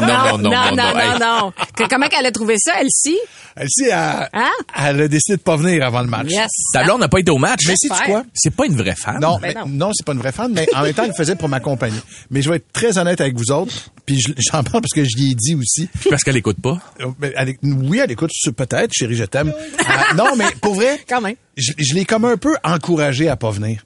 non, 0.00 0.06
non, 0.06 0.38
non, 0.38 0.38
non, 0.38 0.50
non, 0.50 0.50
non, 0.50 0.76
non, 0.76 0.98
hey. 1.00 1.08
non, 1.08 1.18
non. 1.18 1.52
Que- 1.74 1.88
Comment 1.88 2.08
qu'elle 2.08 2.26
a 2.26 2.30
trouvé 2.32 2.56
ça, 2.58 2.72
elle-ci? 2.80 3.16
Elle, 3.56 3.68
sait, 3.70 3.88
elle, 3.88 4.28
Hein? 4.34 4.50
elle 4.76 5.00
a 5.02 5.08
décidé 5.08 5.36
de 5.38 5.42
pas 5.42 5.56
venir 5.56 5.82
avant 5.84 6.00
le 6.02 6.08
match. 6.08 6.26
Yes. 6.28 6.50
Ta 6.74 6.84
blonde 6.84 7.00
n'a 7.00 7.08
pas 7.08 7.20
été 7.20 7.30
au 7.30 7.38
match. 7.38 7.60
Mais 7.66 7.74
c'est 7.76 7.88
quoi? 7.88 8.22
C'est 8.34 8.54
pas 8.54 8.66
une 8.66 8.76
vraie 8.76 8.94
fan. 8.94 9.18
Non, 9.20 9.38
Ben 9.38 9.54
mais- 9.54 9.60
non. 9.62 9.66
non, 9.66 9.90
c'est 9.94 10.04
pas 10.04 10.12
une 10.12 10.18
vraie 10.18 10.32
fan, 10.32 10.52
mais 10.52 10.66
en 10.74 10.82
même 10.82 10.92
temps, 10.92 11.02
elle 11.04 11.08
le 11.10 11.14
faisait 11.14 11.36
pour 11.36 11.48
m'accompagner. 11.48 11.98
Mais 12.30 12.42
je 12.42 12.50
vais 12.50 12.56
être 12.56 12.70
très 12.72 12.98
honnête 12.98 13.20
avec 13.22 13.34
vous 13.36 13.50
autres, 13.50 13.72
puis 14.04 14.20
je- 14.20 14.32
j'en 14.36 14.62
parle 14.62 14.82
parce 14.82 14.92
que 14.94 15.04
je 15.04 15.16
l'ai 15.16 15.34
dit 15.34 15.54
aussi. 15.54 15.88
Parce 16.10 16.22
qu'elle 16.22 16.36
écoute 16.36 16.60
pas. 16.62 16.78
Euh, 17.00 17.06
ben, 17.18 17.32
elle 17.36 17.54
oui, 17.62 17.98
elle 18.02 18.10
écoute 18.10 18.30
peut-être, 18.56 18.92
chérie, 18.92 19.16
je 19.16 19.24
t'aime. 19.24 19.48
Euh, 19.48 20.14
non, 20.16 20.36
mais 20.36 20.46
pour 20.60 20.74
vrai, 20.74 21.00
Quand 21.08 21.22
même. 21.22 21.36
je, 21.56 21.72
je 21.78 21.94
l'ai 21.94 22.04
comme 22.04 22.26
un 22.26 22.36
peu 22.36 22.56
encouragé 22.62 23.28
à 23.28 23.36
pas 23.36 23.50
venir. 23.50 23.84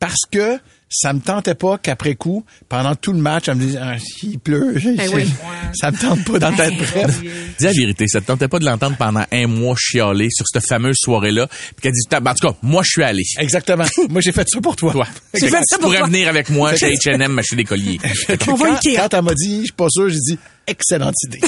Parce 0.00 0.22
que 0.30 0.58
ça 0.88 1.12
me 1.12 1.20
tentait 1.20 1.54
pas 1.54 1.78
qu'après 1.78 2.14
coup, 2.14 2.44
pendant 2.68 2.94
tout 2.94 3.12
le 3.12 3.18
match, 3.18 3.48
elle 3.48 3.56
me 3.56 3.64
dise, 3.64 3.78
ah, 3.80 3.96
il 4.22 4.38
pleut. 4.38 4.74
Ben 4.96 5.10
oui. 5.12 5.28
Ça 5.74 5.90
me 5.90 5.98
tente 5.98 6.24
pas 6.24 6.50
prête. 6.50 7.20
Dis 7.58 7.64
la 7.64 7.72
vérité, 7.72 8.06
ça 8.06 8.20
te 8.20 8.26
tentait 8.26 8.48
pas 8.48 8.58
de 8.58 8.64
l'entendre 8.64 8.96
pendant 8.96 9.24
un 9.30 9.46
mois 9.46 9.74
chialer 9.76 10.28
sur 10.30 10.46
cette 10.46 10.66
fameuse 10.66 10.96
soirée-là, 10.98 11.48
puis 11.48 11.82
qu'elle 11.82 11.92
dit, 11.92 12.06
en 12.14 12.34
tout 12.34 12.48
cas, 12.48 12.56
moi, 12.62 12.82
je 12.84 12.90
suis 12.90 13.02
allé. 13.02 13.22
Exactement. 13.38 13.84
Moi, 14.08 14.20
j'ai 14.20 14.32
fait 14.32 14.48
ça 14.48 14.60
pour 14.60 14.76
toi. 14.76 14.92
Toi. 14.92 15.06
J'ai 15.34 15.48
fait 15.48 15.60
tu 15.70 15.78
pourrais 15.80 16.02
venir 16.02 16.28
avec 16.28 16.48
moi 16.50 16.74
chez 16.76 16.92
H&M 16.92 17.32
m'acheter 17.32 17.56
des 17.56 17.64
colliers. 17.64 17.98
Fait 17.98 18.38
quand, 18.38 18.56
quand 18.56 19.14
elle 19.14 19.22
m'a 19.22 19.34
dit, 19.34 19.58
je 19.58 19.64
suis 19.64 19.72
pas 19.72 19.88
sûr, 19.90 20.08
j'ai 20.08 20.18
dit, 20.18 20.38
excellente 20.66 21.14
idée. 21.26 21.40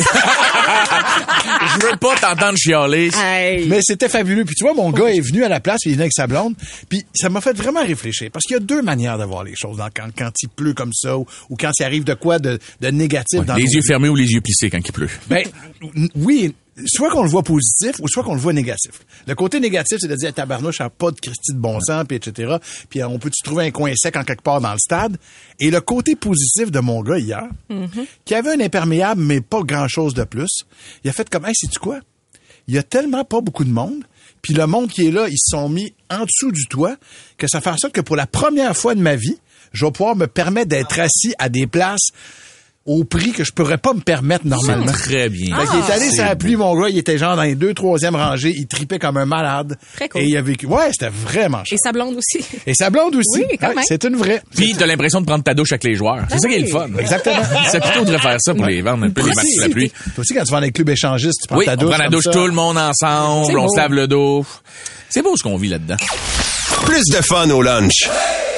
je 1.81 1.87
veux 1.87 1.97
pas 1.97 2.17
t'entendre 2.17 2.57
chialer. 2.59 3.11
Hey. 3.17 3.67
Mais 3.69 3.81
c'était 3.83 4.09
fabuleux. 4.09 4.45
Puis 4.45 4.55
tu 4.55 4.65
vois, 4.65 4.75
mon 4.75 4.91
gars 4.91 5.09
est 5.09 5.21
venu 5.21 5.45
à 5.45 5.49
la 5.49 5.61
place, 5.61 5.79
puis 5.83 5.91
il 5.91 5.93
est 5.93 5.97
venu 5.97 6.03
avec 6.03 6.13
sa 6.15 6.27
blonde. 6.27 6.55
Puis 6.89 7.05
ça 7.15 7.29
m'a 7.29 7.41
fait 7.41 7.57
vraiment 7.57 7.83
réfléchir. 7.85 8.31
Parce 8.33 8.45
qu'il 8.45 8.55
y 8.55 8.57
a 8.57 8.61
deux 8.61 8.83
manières 8.83 9.19
de 9.19 9.25
voir 9.25 9.45
les 9.45 9.55
choses. 9.57 9.77
dans- 9.79 9.89
quand, 9.95 10.09
quand 10.17 10.31
il 10.43 10.49
pleut 10.49 10.75
comme 10.75 10.93
ça, 10.93 11.17
ou, 11.19 11.27
ou 11.51 11.57
quand 11.57 11.71
il 11.79 11.85
arrive 11.85 12.05
de 12.05 12.15
quoi 12.15 12.39
de, 12.39 12.59
de 12.81 12.89
négatif 12.89 13.45
dans 13.45 13.55
les 13.55 13.65
yeux 13.65 13.81
vie. 13.81 13.87
fermés 13.87 14.09
ou 14.09 14.17
les 14.17 14.29
yeux 14.31 14.41
plissés 14.41 14.71
quand 14.71 14.79
il 14.87 14.93
pleut. 14.93 15.11
Ben, 15.29 15.45
oui, 16.15 16.55
soit 16.87 17.11
qu'on 17.11 17.23
le 17.23 17.29
voit 17.29 17.43
positif 17.43 17.97
ou 18.01 18.09
soit 18.09 18.23
qu'on 18.23 18.35
le 18.35 18.41
voit 18.41 18.53
négatif. 18.53 18.93
Le 19.27 19.35
côté 19.35 19.61
négatif, 19.61 19.99
c'est 20.01 20.09
de 20.09 20.17
dire, 20.17 20.33
tabarnouche, 20.33 20.81
a 20.81 20.91
pas 20.91 21.11
de 21.11 21.21
Christie 21.21 21.53
de 21.53 21.59
bon 21.59 21.81
sens, 21.81 22.05
puis 22.07 22.17
etc. 22.17 22.57
Puis 22.89 23.01
euh, 23.01 23.09
on 23.09 23.19
peut-tu 23.19 23.43
trouver 23.43 23.67
un 23.67 23.71
coin 23.71 23.93
sec 23.97 24.17
en 24.17 24.25
quelque 24.25 24.43
part 24.43 24.61
dans 24.61 24.73
le 24.73 24.79
stade? 24.79 25.17
Et 25.59 25.71
le 25.71 25.81
côté 25.81 26.15
positif 26.17 26.71
de 26.71 26.81
mon 26.81 27.03
gars 27.03 27.19
hier, 27.19 27.49
qui 28.25 28.35
avait 28.35 28.53
un 28.53 28.61
imperméable, 28.61 29.23
mais 29.23 29.41
pas 29.41 29.63
grand-chose 29.63 30.15
de 30.15 30.25
plus, 30.25 30.65
il 31.05 31.11
a 31.11 31.13
fait 31.13 31.29
comme, 31.29 31.47
hey, 31.47 31.55
sais-tu 31.55 31.79
quoi? 31.79 32.01
Il 32.67 32.75
y 32.75 32.79
a 32.79 32.83
tellement 32.83 33.25
pas 33.25 33.41
beaucoup 33.41 33.65
de 33.65 33.71
monde, 33.71 34.05
puis 34.43 34.55
le 34.55 34.67
monde 34.67 34.89
qui 34.89 35.07
est 35.07 35.11
là, 35.11 35.29
ils 35.29 35.39
se 35.39 35.51
sont 35.57 35.69
mis 35.69 35.95
en 36.11 36.25
dessous 36.25 36.53
du 36.53 36.67
toit, 36.67 36.97
que 37.39 37.47
ça 37.47 37.61
fait 37.61 37.71
en 37.71 37.77
sorte 37.77 37.95
que 37.95 38.01
pour 38.01 38.17
la 38.17 38.27
première 38.27 38.77
fois 38.77 38.95
de 38.95 39.01
ma 39.01 39.17
vie, 39.17 39.39
je 39.73 39.85
vais 39.85 39.93
pouvoir 39.93 40.17
me 40.17 40.27
permettre 40.27 40.69
d'être 40.69 40.99
assis 40.99 41.35
à 41.39 41.49
des 41.49 41.67
places 41.67 42.11
au 42.89 43.05
prix 43.05 43.33
que 43.33 43.45
je 43.45 43.53
pourrais 43.53 43.79
pas 43.79 43.93
me 43.93 44.01
permettre 44.01 44.47
normalement. 44.47 44.87
Très 44.93 45.29
bien. 45.29 45.55
Fait 45.57 45.67
qu'il 45.67 45.79
est 45.79 45.93
allé 45.93 46.05
C'est 46.09 46.17
sur 46.17 46.25
la 46.25 46.35
pluie, 46.37 46.57
mon 46.57 46.75
gars, 46.81 46.89
il 46.89 46.99
était 46.99 47.19
genre 47.19 47.37
dans 47.37 47.43
les 47.43 47.55
deux, 47.55 47.75
troisième 47.75 48.17
rangées, 48.17 48.55
il 48.57 48.67
tripait 48.67 48.99
comme 48.99 49.17
un 49.19 49.27
malade. 49.27 49.77
Très 49.95 50.09
cool. 50.09 50.23
Et 50.23 50.25
il 50.25 50.37
a 50.37 50.43
vécu. 50.43 50.67
Ouais, 50.67 50.89
c'était 50.91 51.11
vraiment 51.11 51.61
Et 51.63 51.67
chouette. 51.67 51.81
sa 51.85 51.93
blonde 51.93 52.17
aussi. 52.17 52.45
Et 52.67 52.75
sa 52.75 52.91
blonde 52.91 53.15
aussi. 53.15 53.45
Oui, 53.49 53.57
quand 53.61 53.69
Ouais, 53.69 53.75
même. 53.77 53.85
C'est 53.87 54.03
une 54.05 54.17
vraie. 54.17 54.43
Puis 54.57 54.75
t'as 54.77 54.87
l'impression 54.87 55.21
de 55.21 55.27
prendre 55.27 55.45
ta 55.45 55.55
douche 55.55 55.73
avec 55.73 55.85
les 55.85 55.95
joueurs. 55.95 56.25
C'est 56.31 56.39
ça 56.39 56.49
qui 56.49 56.55
est 56.55 56.61
le 56.61 56.67
fun. 56.67 56.89
Exactement. 56.99 57.37
C'est 57.71 57.81
plutôt 57.83 58.05
de 58.05 58.17
faire 58.17 58.37
ça 58.41 58.55
pour 58.55 58.65
les 58.67 58.81
vendre 58.83 59.05
un 59.05 59.11
peu 59.11 59.21
les 59.21 59.29
matchs 59.29 59.39
aussi, 59.45 59.55
sous 59.55 59.61
la 59.63 59.69
pluie. 59.69 59.91
Toi 59.91 60.01
aussi, 60.19 60.35
quand 60.35 60.45
tu 60.45 60.51
vas 60.51 60.57
dans 60.61 60.65
les 60.67 60.73
clubs 60.73 60.89
échangistes, 60.89 61.41
tu 61.43 61.49
prends 61.49 61.59
Oui, 61.59 61.67
ta 61.67 61.75
on 61.75 61.77
douche. 61.77 61.91
prend 61.91 62.03
la 62.03 62.09
douche 62.09 62.25
ça. 62.25 62.31
tout 62.33 62.47
le 62.47 62.53
monde 62.53 62.79
ensemble, 62.79 63.59
on 63.59 63.69
se 63.69 63.77
lave 63.77 63.93
le 63.93 64.07
dos. 64.09 64.47
C'est 65.11 65.23
beau 65.23 65.37
ce 65.37 65.43
qu'on 65.43 65.57
vit 65.57 65.69
là-dedans. 65.69 65.97
Plus 66.85 67.03
de 67.13 67.21
fun 67.23 67.49
au 67.51 67.61
lunch. 67.63 68.09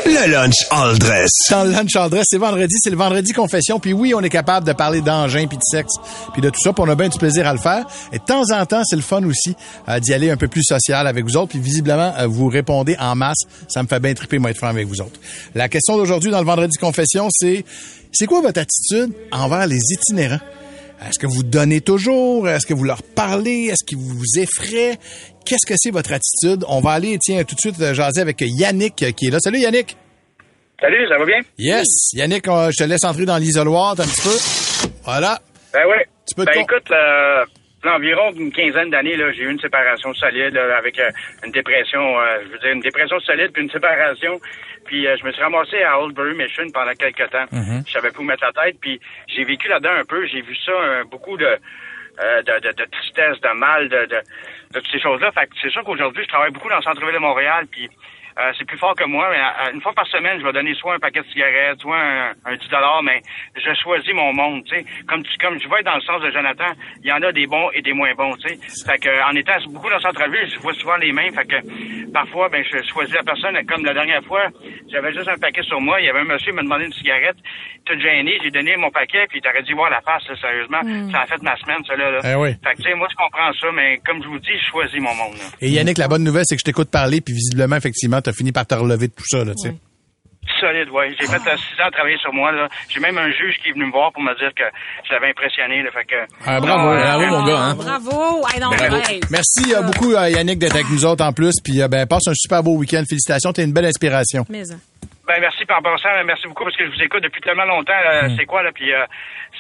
Le 0.06 0.30
lunch 0.30 0.66
all 0.70 0.98
dress. 0.98 1.30
Dans 1.50 1.64
le 1.64 1.70
lunch 1.70 1.94
en 1.96 2.08
dress, 2.08 2.24
c'est 2.28 2.38
vendredi, 2.38 2.74
c'est 2.78 2.90
le 2.90 2.96
vendredi 2.96 3.32
confession. 3.32 3.78
Puis 3.78 3.92
oui, 3.92 4.14
on 4.14 4.20
est 4.20 4.30
capable 4.30 4.66
de 4.66 4.72
parler 4.72 5.00
d'engins, 5.00 5.46
puis 5.46 5.56
de 5.56 5.62
sexe, 5.62 5.92
puis 6.32 6.42
de 6.42 6.50
tout 6.50 6.60
ça. 6.60 6.72
Puis 6.72 6.82
on 6.86 6.88
a 6.88 6.94
bien 6.94 7.08
du 7.08 7.18
plaisir 7.18 7.46
à 7.46 7.52
le 7.52 7.58
faire. 7.58 7.86
Et 8.12 8.18
de 8.18 8.24
temps 8.24 8.50
en 8.52 8.64
temps, 8.66 8.82
c'est 8.84 8.96
le 8.96 9.02
fun 9.02 9.22
aussi 9.24 9.54
euh, 9.88 10.00
d'y 10.00 10.12
aller 10.12 10.30
un 10.30 10.36
peu 10.36 10.48
plus 10.48 10.64
social 10.64 11.06
avec 11.06 11.24
vous 11.24 11.36
autres. 11.36 11.50
Puis 11.50 11.60
visiblement, 11.60 12.12
euh, 12.18 12.26
vous 12.26 12.48
répondez 12.48 12.96
en 12.98 13.14
masse. 13.14 13.40
Ça 13.68 13.82
me 13.82 13.88
fait 13.88 14.00
bien 14.00 14.14
triper, 14.14 14.38
moi, 14.38 14.50
être 14.50 14.58
franc 14.58 14.68
avec 14.68 14.86
vous 14.86 15.00
autres. 15.00 15.18
La 15.54 15.68
question 15.68 15.96
d'aujourd'hui 15.96 16.30
dans 16.30 16.40
le 16.40 16.46
vendredi 16.46 16.76
confession, 16.78 17.28
c'est 17.30 17.64
c'est 18.12 18.26
quoi 18.26 18.40
votre 18.40 18.60
attitude 18.60 19.14
envers 19.30 19.66
les 19.66 19.80
itinérants? 19.92 20.40
Est-ce 21.06 21.18
que 21.18 21.26
vous 21.26 21.42
donnez 21.42 21.80
toujours? 21.80 22.48
Est-ce 22.48 22.66
que 22.66 22.74
vous 22.74 22.84
leur 22.84 23.02
parlez? 23.02 23.68
Est-ce 23.70 23.84
qu'ils 23.86 23.98
vous 23.98 24.38
effraient? 24.38 24.98
Qu'est-ce 25.46 25.66
que 25.66 25.74
c'est 25.76 25.90
votre 25.90 26.12
attitude? 26.12 26.64
On 26.68 26.80
va 26.80 26.90
aller, 26.90 27.16
tiens, 27.18 27.42
tout 27.44 27.54
de 27.54 27.60
suite 27.60 27.80
euh, 27.80 27.94
jaser 27.94 28.20
avec 28.20 28.36
Yannick 28.40 29.02
euh, 29.02 29.10
qui 29.12 29.28
est 29.28 29.30
là. 29.30 29.38
Salut 29.40 29.58
Yannick! 29.58 29.96
Salut, 30.80 31.06
ça 31.08 31.18
va 31.18 31.24
bien? 31.24 31.40
Yes. 31.58 32.12
Yannick, 32.14 32.44
je 32.46 32.76
te 32.76 32.88
laisse 32.88 33.04
entrer 33.04 33.24
dans 33.24 33.36
l'isoloir 33.36 33.92
un 33.92 34.04
petit 34.04 34.22
peu. 34.22 34.90
Voilà. 35.04 35.38
Ben 35.72 35.82
oui. 35.86 36.04
Tu 36.26 36.34
peux 36.34 36.44
ben 36.44 36.60
écoute, 36.60 36.90
euh, 36.90 37.44
environ 37.88 38.32
une 38.36 38.52
quinzaine 38.52 38.90
d'années, 38.90 39.16
là, 39.16 39.32
j'ai 39.32 39.42
eu 39.42 39.50
une 39.50 39.58
séparation 39.58 40.12
solide 40.14 40.54
là, 40.54 40.76
avec 40.78 40.98
euh, 40.98 41.10
une 41.44 41.52
dépression, 41.52 42.00
euh, 42.00 42.38
je 42.44 42.52
veux 42.52 42.58
dire 42.58 42.72
une 42.72 42.80
dépression 42.80 43.18
solide 43.20 43.50
puis 43.52 43.62
une 43.62 43.70
séparation. 43.70 44.40
Puis 44.90 45.06
euh, 45.06 45.16
je 45.20 45.24
me 45.24 45.30
suis 45.30 45.40
ramassé 45.40 45.80
à 45.84 46.00
Oldbury, 46.00 46.34
Mission 46.34 46.68
pendant 46.74 46.92
quelques 46.94 47.30
temps. 47.30 47.46
Je 47.86 47.92
savais 47.92 48.10
plus 48.10 48.22
où 48.22 48.24
mettre 48.24 48.44
la 48.44 48.50
tête. 48.52 48.76
Puis 48.80 49.00
j'ai 49.28 49.44
vécu 49.44 49.68
là-dedans 49.68 49.94
un 50.00 50.04
peu. 50.04 50.26
J'ai 50.26 50.40
vu 50.40 50.56
ça 50.56 50.72
euh, 50.72 51.04
beaucoup 51.04 51.36
de, 51.36 51.46
euh, 51.46 52.42
de, 52.42 52.58
de, 52.58 52.72
de 52.72 52.84
tristesse, 52.90 53.40
de 53.40 53.56
mal, 53.56 53.88
de, 53.88 54.06
de, 54.06 54.16
de 54.74 54.80
toutes 54.80 54.90
ces 54.90 54.98
choses-là. 55.00 55.30
Fait 55.30 55.48
c'est 55.62 55.70
sûr 55.70 55.84
qu'aujourd'hui, 55.84 56.24
je 56.24 56.28
travaille 56.28 56.50
beaucoup 56.50 56.68
dans 56.68 56.78
le 56.78 56.82
centre-ville 56.82 57.14
de 57.14 57.18
Montréal. 57.18 57.66
Puis 57.70 57.88
Euh, 58.40 58.52
c'est 58.58 58.64
plus 58.64 58.78
fort 58.78 58.94
que 58.94 59.04
moi, 59.04 59.28
mais 59.30 59.38
euh, 59.38 59.74
une 59.74 59.82
fois 59.82 59.92
par 59.92 60.06
semaine, 60.06 60.40
je 60.40 60.44
vais 60.46 60.52
donner 60.52 60.74
soit 60.74 60.94
un 60.94 60.98
paquet 60.98 61.20
de 61.20 61.26
cigarettes, 61.28 61.80
soit 61.80 61.98
un, 61.98 62.30
un 62.46 62.56
10 62.56 62.68
mais 63.04 63.20
je 63.54 63.74
choisis 63.82 64.14
mon 64.14 64.32
monde, 64.32 64.64
tu 64.64 64.76
sais. 64.76 64.84
Comme, 65.06 65.22
tu- 65.22 65.36
comme 65.38 65.60
je 65.60 65.68
vais 65.68 65.82
dans 65.82 65.94
le 65.96 66.00
sens 66.00 66.22
de 66.22 66.30
Jonathan, 66.30 66.72
il 67.02 67.08
y 67.08 67.12
en 67.12 67.20
a 67.22 67.32
des 67.32 67.46
bons 67.46 67.70
et 67.74 67.82
des 67.82 67.92
moins 67.92 68.14
bons, 68.14 68.34
tu 68.36 68.48
sais. 68.48 68.58
Fait 68.86 68.98
que, 68.98 69.10
en 69.30 69.34
étant 69.36 69.52
beaucoup 69.68 69.90
dans 69.90 69.96
le 69.96 70.00
centre-ville, 70.02 70.48
je 70.54 70.58
vois 70.60 70.72
souvent 70.74 70.96
les 70.96 71.12
mêmes, 71.12 71.34
fait 71.34 71.44
que 71.46 72.10
parfois, 72.12 72.48
ben, 72.48 72.64
je 72.64 72.78
choisis 72.88 73.14
la 73.14 73.22
personne. 73.22 73.56
Comme 73.66 73.84
la 73.84 73.94
dernière 73.94 74.22
fois, 74.24 74.46
j'avais 74.90 75.12
juste 75.12 75.28
un 75.28 75.38
paquet 75.38 75.62
sur 75.62 75.80
moi, 75.80 76.00
il 76.00 76.06
y 76.06 76.08
avait 76.08 76.20
un 76.20 76.24
monsieur 76.24 76.50
qui 76.52 76.56
m'a 76.56 76.62
demandé 76.62 76.86
une 76.86 76.92
cigarette, 76.92 77.36
tout 77.84 77.98
gêné, 78.00 78.38
j'ai 78.42 78.50
donné 78.50 78.76
mon 78.76 78.90
paquet, 78.90 79.26
puis 79.28 79.40
t'aurais 79.40 79.62
dû 79.62 79.74
voir 79.74 79.90
la 79.90 80.00
face, 80.00 80.26
là, 80.28 80.34
sérieusement. 80.40 80.80
Mm. 80.82 81.10
Ça 81.12 81.20
a 81.22 81.26
fait 81.26 81.42
ma 81.42 81.56
semaine, 81.56 81.84
ça, 81.86 81.94
là. 81.96 82.10
là. 82.10 82.20
Eh 82.24 82.34
oui. 82.36 82.54
Fait 82.64 82.72
que, 82.74 82.82
tu 82.82 82.88
sais, 82.88 82.94
moi, 82.94 83.08
je 83.10 83.16
comprends 83.16 83.52
ça, 83.52 83.66
mais 83.74 83.98
comme 84.06 84.22
je 84.22 84.28
vous 84.28 84.38
dis, 84.38 84.56
je 84.58 84.70
choisis 84.70 85.00
mon 85.00 85.14
monde, 85.14 85.34
là. 85.36 85.44
Et 85.60 85.68
Yannick, 85.68 85.98
la 85.98 86.08
bonne 86.08 86.24
nouvelle, 86.24 86.44
c'est 86.46 86.56
que 86.56 86.60
je 86.60 86.64
t'écoute 86.64 86.90
parler, 86.90 87.20
puis 87.20 87.34
visiblement, 87.34 87.76
effectivement, 87.76 88.20
t'as 88.30 88.36
fini 88.36 88.52
par 88.52 88.66
te 88.66 88.74
relever 88.74 89.08
de 89.08 89.12
tout 89.12 89.24
ça, 89.26 89.44
là, 89.44 89.52
tu 89.54 89.68
sais. 89.70 89.74
Solide, 90.58 90.88
oui. 90.92 91.14
J'ai 91.20 91.26
fait 91.26 91.36
euh, 91.36 91.56
six 91.56 91.80
ans 91.80 91.86
à 91.86 91.90
travailler 91.90 92.16
sur 92.18 92.32
moi. 92.32 92.50
là. 92.50 92.66
J'ai 92.88 92.98
même 93.00 93.16
un 93.18 93.30
juge 93.30 93.56
qui 93.62 93.68
est 93.68 93.72
venu 93.72 93.86
me 93.86 93.92
voir 93.92 94.10
pour 94.12 94.22
me 94.22 94.34
dire 94.38 94.50
que 94.56 94.64
je 95.06 95.12
l'avais 95.12 95.28
impressionné. 95.30 95.82
Là, 95.82 95.90
fait 95.92 96.04
que, 96.04 96.16
Ah, 96.46 96.60
bravo. 96.60 96.88
Bravo, 96.88 97.26
mon 97.26 97.44
gars, 97.46 97.58
hein. 97.58 97.74
Bravo! 97.74 98.46
Hey, 98.52 98.60
non, 98.60 98.70
Bravo. 98.70 98.96
hey. 99.08 99.20
Merci 99.30 99.74
euh, 99.74 99.82
beaucoup, 99.82 100.12
euh, 100.14 100.28
Yannick, 100.30 100.58
d'être 100.58 100.74
avec 100.74 100.90
nous 100.90 101.04
autres 101.04 101.24
en 101.24 101.32
plus, 101.32 101.54
puis 101.62 101.80
euh, 101.82 101.88
ben, 101.88 102.06
passe 102.06 102.26
un 102.26 102.32
super 102.34 102.62
beau 102.62 102.76
week-end. 102.76 103.04
Félicitations, 103.08 103.52
t'es 103.52 103.64
une 103.64 103.72
belle 103.72 103.84
inspiration. 103.86 104.44
Mais, 104.48 104.70
hein. 104.72 104.78
Ben, 105.30 105.40
merci, 105.40 105.62
en 105.62 105.80
passant, 105.80 106.08
euh, 106.18 106.24
merci 106.26 106.48
beaucoup 106.48 106.64
parce 106.64 106.76
que 106.76 106.84
je 106.86 106.90
vous 106.90 107.02
écoute 107.02 107.22
depuis 107.22 107.40
tellement 107.40 107.64
longtemps. 107.64 107.92
euh, 107.94 108.28
Hmm. 108.28 108.34
C'est 108.36 108.46
quoi, 108.46 108.64
là? 108.64 108.70
Puis 108.74 108.92
euh, 108.92 109.04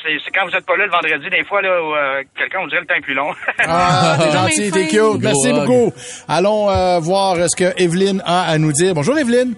c'est 0.02 0.16
c'est 0.24 0.32
quand 0.32 0.44
vous 0.44 0.56
êtes 0.56 0.66
pas 0.66 0.76
là 0.76 0.84
le 0.86 0.90
vendredi, 0.90 1.30
des 1.30 1.44
fois, 1.44 1.62
là, 1.62 1.80
où 1.80 1.94
euh, 1.94 2.22
quelqu'un, 2.36 2.58
on 2.62 2.66
dirait 2.66 2.80
le 2.80 2.86
temps 2.86 2.94
est 2.96 3.00
plus 3.00 3.14
long. 3.14 3.30
Ah, 3.68 4.16
t'es 4.20 4.30
gentil, 4.32 4.70
t'es 4.72 4.86
cute. 4.88 5.20
Merci 5.22 5.52
beaucoup. 5.52 5.92
Allons 6.26 6.68
euh, 6.70 6.98
voir 6.98 7.36
ce 7.48 7.54
que 7.56 7.80
Evelyne 7.80 8.20
a 8.26 8.50
à 8.50 8.58
nous 8.58 8.72
dire. 8.72 8.94
Bonjour, 8.94 9.16
Evelyne. 9.16 9.54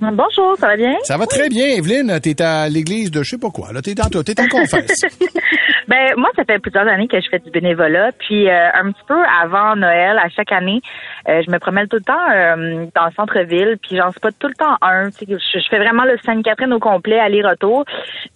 Bonjour, 0.00 0.54
ça 0.60 0.68
va 0.68 0.76
bien? 0.76 0.94
Ça 1.04 1.16
va 1.16 1.26
très 1.26 1.48
bien, 1.48 1.66
Evelyne. 1.76 2.20
T'es 2.20 2.40
à 2.42 2.68
l'église 2.68 3.10
de 3.10 3.22
je 3.22 3.30
sais 3.30 3.38
pas 3.38 3.50
quoi. 3.50 3.72
Là, 3.72 3.80
t'es 3.82 3.98
en, 4.00 4.08
t'es 4.08 4.40
en 4.40 4.46
confesse. 4.48 5.00
ben 5.88 6.14
moi, 6.18 6.28
ça 6.36 6.44
fait 6.44 6.58
plusieurs 6.58 6.86
années 6.86 7.08
que 7.08 7.18
je 7.18 7.28
fais 7.30 7.38
du 7.38 7.50
bénévolat. 7.50 8.12
Puis 8.12 8.48
euh, 8.48 8.68
un 8.74 8.92
petit 8.92 9.04
peu 9.06 9.18
avant 9.42 9.74
Noël, 9.74 10.18
à 10.18 10.28
chaque 10.28 10.52
année, 10.52 10.82
euh, 11.28 11.42
je 11.44 11.50
me 11.50 11.58
promène 11.58 11.88
tout 11.88 11.96
le 11.96 12.02
temps 12.02 12.30
euh, 12.30 12.86
dans 12.94 13.06
le 13.06 13.12
centre-ville. 13.12 13.78
Puis 13.80 13.96
j'en 13.96 14.12
spot 14.12 14.34
tout 14.38 14.48
le 14.48 14.54
temps 14.54 14.76
un. 14.82 15.10
Tu 15.10 15.24
sais, 15.24 15.26
Je, 15.28 15.58
je 15.58 15.68
fais 15.68 15.78
vraiment 15.78 16.04
le 16.04 16.18
Sainte-Catherine 16.18 16.74
au 16.74 16.78
complet, 16.78 17.18
aller-retour. 17.18 17.86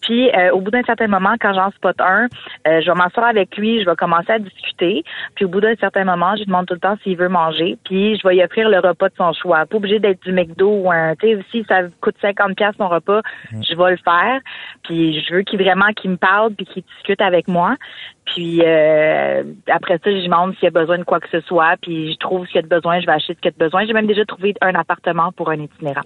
Puis 0.01 0.31
euh, 0.31 0.51
au 0.53 0.61
bout 0.61 0.71
d'un 0.71 0.83
certain 0.83 1.09
moment, 1.09 1.35
quand 1.39 1.53
j'en 1.53 1.71
spot 1.73 2.01
un, 2.01 2.25
euh, 2.67 2.81
je 2.81 2.91
vais 2.91 2.97
m'asseoir 2.97 3.27
avec 3.27 3.55
lui, 3.59 3.83
je 3.83 3.89
vais 3.89 3.97
commencer 3.97 4.33
à 4.33 4.39
discuter. 4.39 5.05
Puis 5.35 5.45
au 5.45 5.49
bout 5.49 5.61
d'un 5.61 5.77
certain 5.77 6.05
moment, 6.05 6.33
je 6.35 6.41
lui 6.41 6.47
demande 6.47 6.67
tout 6.67 6.75
le 6.75 6.81
temps 6.81 6.97
s'il 7.03 7.19
veut 7.19 7.29
manger. 7.29 7.77
Puis 7.85 8.17
je 8.17 8.27
vais 8.27 8.37
y 8.37 8.43
offrir 8.43 8.71
le 8.71 8.79
repas 8.79 9.11
de 9.11 9.15
son 9.17 9.33
choix. 9.35 9.67
Pas 9.67 9.77
obligé 9.77 9.99
d'être 9.99 10.23
du 10.23 10.33
McDo 10.33 10.71
ou 10.71 10.91
un. 10.91 11.15
Tu 11.17 11.29
sais, 11.29 11.39
si 11.51 11.65
ça 11.69 11.83
coûte 12.01 12.17
50 12.23 12.57
pièces 12.57 12.75
son 12.79 12.89
repas, 12.89 13.21
je 13.53 13.77
vais 13.77 13.91
le 13.91 13.99
faire. 13.99 14.41
Puis 14.85 15.23
je 15.23 15.35
veux 15.35 15.43
qu'il 15.43 15.63
vraiment 15.63 15.93
qu'il 15.95 16.13
me 16.13 16.17
parle 16.17 16.55
puis 16.55 16.65
qu'il 16.65 16.83
discute 16.97 17.21
avec 17.21 17.42
moi. 17.49 17.77
Puis 18.25 18.63
euh, 18.65 19.43
après 19.71 19.95
ça, 20.03 20.11
je 20.11 20.25
demande 20.25 20.55
s'il 20.55 20.65
y 20.65 20.67
a 20.69 20.71
besoin 20.71 20.97
de 20.99 21.05
quoi 21.05 21.21
que 21.21 21.29
ce 21.31 21.41
soit. 21.43 21.75
Puis 21.83 22.13
je 22.13 22.19
trouve 22.19 22.47
s'il 22.47 22.57
y 22.57 22.59
a 22.59 22.63
de 22.63 22.69
besoin, 22.69 23.01
je 23.01 23.07
vais 23.07 23.13
acheter 23.13 23.35
ce 23.35 23.41
qu'il 23.41 23.47
y 23.51 23.55
a 23.55 23.59
de 23.59 23.65
besoin. 23.65 23.85
J'ai 23.87 23.93
même 23.93 24.07
déjà 24.07 24.25
trouvé 24.25 24.55
un 24.61 24.75
appartement 24.75 25.33
pour 25.33 25.51
un 25.51 25.61
itinérant. 25.61 26.01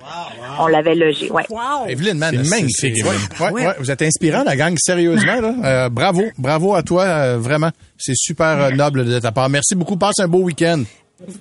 On 0.61 0.66
l'avait 0.66 0.94
logé, 0.94 1.31
ouais. 1.31 1.44
Evelyne, 1.88 2.18
man, 2.18 2.35
C'est 2.37 2.44
c'est- 2.44 2.51
magnifique, 2.90 3.05
ouais, 3.07 3.51
ouais, 3.53 3.66
ouais, 3.66 3.75
vous 3.79 3.90
êtes 3.90 4.03
inspirant, 4.03 4.42
la 4.44 4.57
gang, 4.57 4.75
sérieusement. 4.79 5.40
Là. 5.40 5.55
Euh, 5.64 5.88
bravo, 5.88 6.22
bravo 6.38 6.75
à 6.75 6.83
toi, 6.83 7.03
euh, 7.05 7.38
vraiment. 7.38 7.70
C'est 7.99 8.16
super 8.16 8.70
noble 8.75 9.05
de 9.05 9.18
ta 9.20 9.33
part. 9.33 9.49
Merci 9.49 9.75
beaucoup. 9.75 9.96
Passe 9.96 10.18
un 10.20 10.29
beau 10.29 10.40
week-end. 10.42 10.83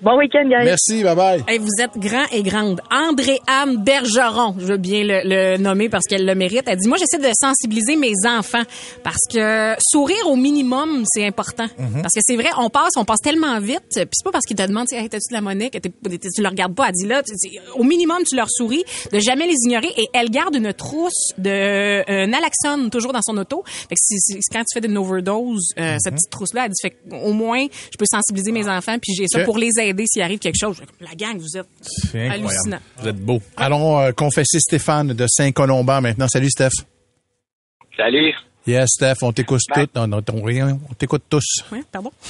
Bon 0.01 0.17
week-end, 0.17 0.45
guys. 0.47 0.63
Merci, 0.63 1.03
bye 1.03 1.15
bye. 1.17 1.43
Hey, 1.49 1.57
vous 1.57 1.67
êtes 1.81 1.97
grand 1.97 2.23
et 2.31 2.43
grande. 2.43 2.79
André-Anne 2.89 3.83
Bergeron, 3.83 4.55
je 4.57 4.65
veux 4.67 4.77
bien 4.77 5.03
le, 5.03 5.19
le 5.25 5.57
nommer 5.57 5.89
parce 5.89 6.05
qu'elle 6.05 6.25
le 6.25 6.33
mérite. 6.33 6.63
Elle 6.67 6.77
dit, 6.77 6.87
moi, 6.87 6.97
j'essaie 6.97 7.17
de 7.21 7.29
sensibiliser 7.37 7.97
mes 7.97 8.13
enfants 8.25 8.63
parce 9.03 9.19
que 9.29 9.73
sourire 9.91 10.29
au 10.29 10.37
minimum, 10.37 11.03
c'est 11.05 11.27
important. 11.27 11.65
Mhm. 11.77 12.01
Parce 12.01 12.13
que 12.13 12.21
c'est 12.25 12.37
vrai, 12.37 12.47
on 12.57 12.69
passe, 12.69 12.91
on 12.95 13.03
passe 13.03 13.19
tellement 13.19 13.59
vite. 13.59 13.81
Puis 13.93 14.05
c'est 14.13 14.23
pas 14.23 14.31
parce 14.31 14.45
qu'ils 14.45 14.55
te 14.55 14.65
demandent, 14.65 14.87
hey, 14.93 15.09
t'as-tu 15.09 15.27
de 15.29 15.33
la 15.33 15.41
monnaie, 15.41 15.69
que 15.69 15.79
tu 15.79 15.91
le 16.41 16.47
regardes 16.47 16.73
pas. 16.73 16.85
Elle 16.87 16.93
dit 16.93 17.07
là, 17.07 17.21
au 17.75 17.83
minimum, 17.83 18.19
tu 18.25 18.37
leur 18.37 18.49
souris, 18.49 18.85
de 19.11 19.19
jamais 19.19 19.45
les 19.45 19.57
ignorer. 19.65 19.91
Et 19.97 20.05
elle 20.13 20.29
garde 20.29 20.55
une 20.55 20.71
trousse 20.71 21.31
de 21.37 21.49
euh, 22.09 22.25
naloxone 22.27 22.89
toujours 22.89 23.11
dans 23.11 23.21
son 23.21 23.37
auto. 23.37 23.63
Fait 23.65 23.95
que 23.95 23.99
si- 24.01 24.19
si- 24.21 24.39
quand 24.53 24.63
tu 24.63 24.79
fais 24.79 24.87
une 24.87 24.97
overdose, 24.97 25.73
euh, 25.77 25.97
cette 25.99 26.13
petite 26.13 26.29
trousse-là, 26.31 26.67
elle 26.67 26.71
dit, 26.71 26.81
fait 26.81 26.95
au 27.25 27.33
moins, 27.33 27.65
je 27.91 27.97
peux 27.97 28.05
sensibiliser 28.09 28.53
mes 28.53 28.69
enfants, 28.69 28.95
puis 29.01 29.13
j'ai 29.13 29.27
ça 29.27 29.39
pour 29.43 29.57
les 29.57 29.64
aider 29.79 30.05
s'il 30.07 30.21
arrive 30.21 30.39
quelque 30.39 30.59
chose. 30.59 30.81
La 30.99 31.13
gang, 31.15 31.37
vous 31.37 31.57
êtes 31.57 31.65
incroyable. 32.05 32.33
hallucinant. 32.33 32.79
Vous 32.97 33.07
êtes 33.07 33.19
beau. 33.19 33.41
Allons 33.57 33.99
euh, 33.99 34.11
confesser 34.11 34.59
Stéphane 34.59 35.13
de 35.13 35.25
Saint-Colomban 35.27 36.01
maintenant. 36.01 36.27
Salut, 36.27 36.49
Steph. 36.49 36.69
Salut. 37.97 38.33
Yes, 38.67 38.89
Steph, 38.89 39.15
on 39.21 39.31
t'écoute 39.31 39.61
tous. 39.73 39.87
Non, 39.95 40.07
non, 40.07 40.21
on, 40.33 40.43
rien, 40.43 40.77
on 40.89 40.93
t'écoute 40.93 41.23
tous. 41.29 41.63
Oui, 41.71 41.81
pardon? 41.91 42.11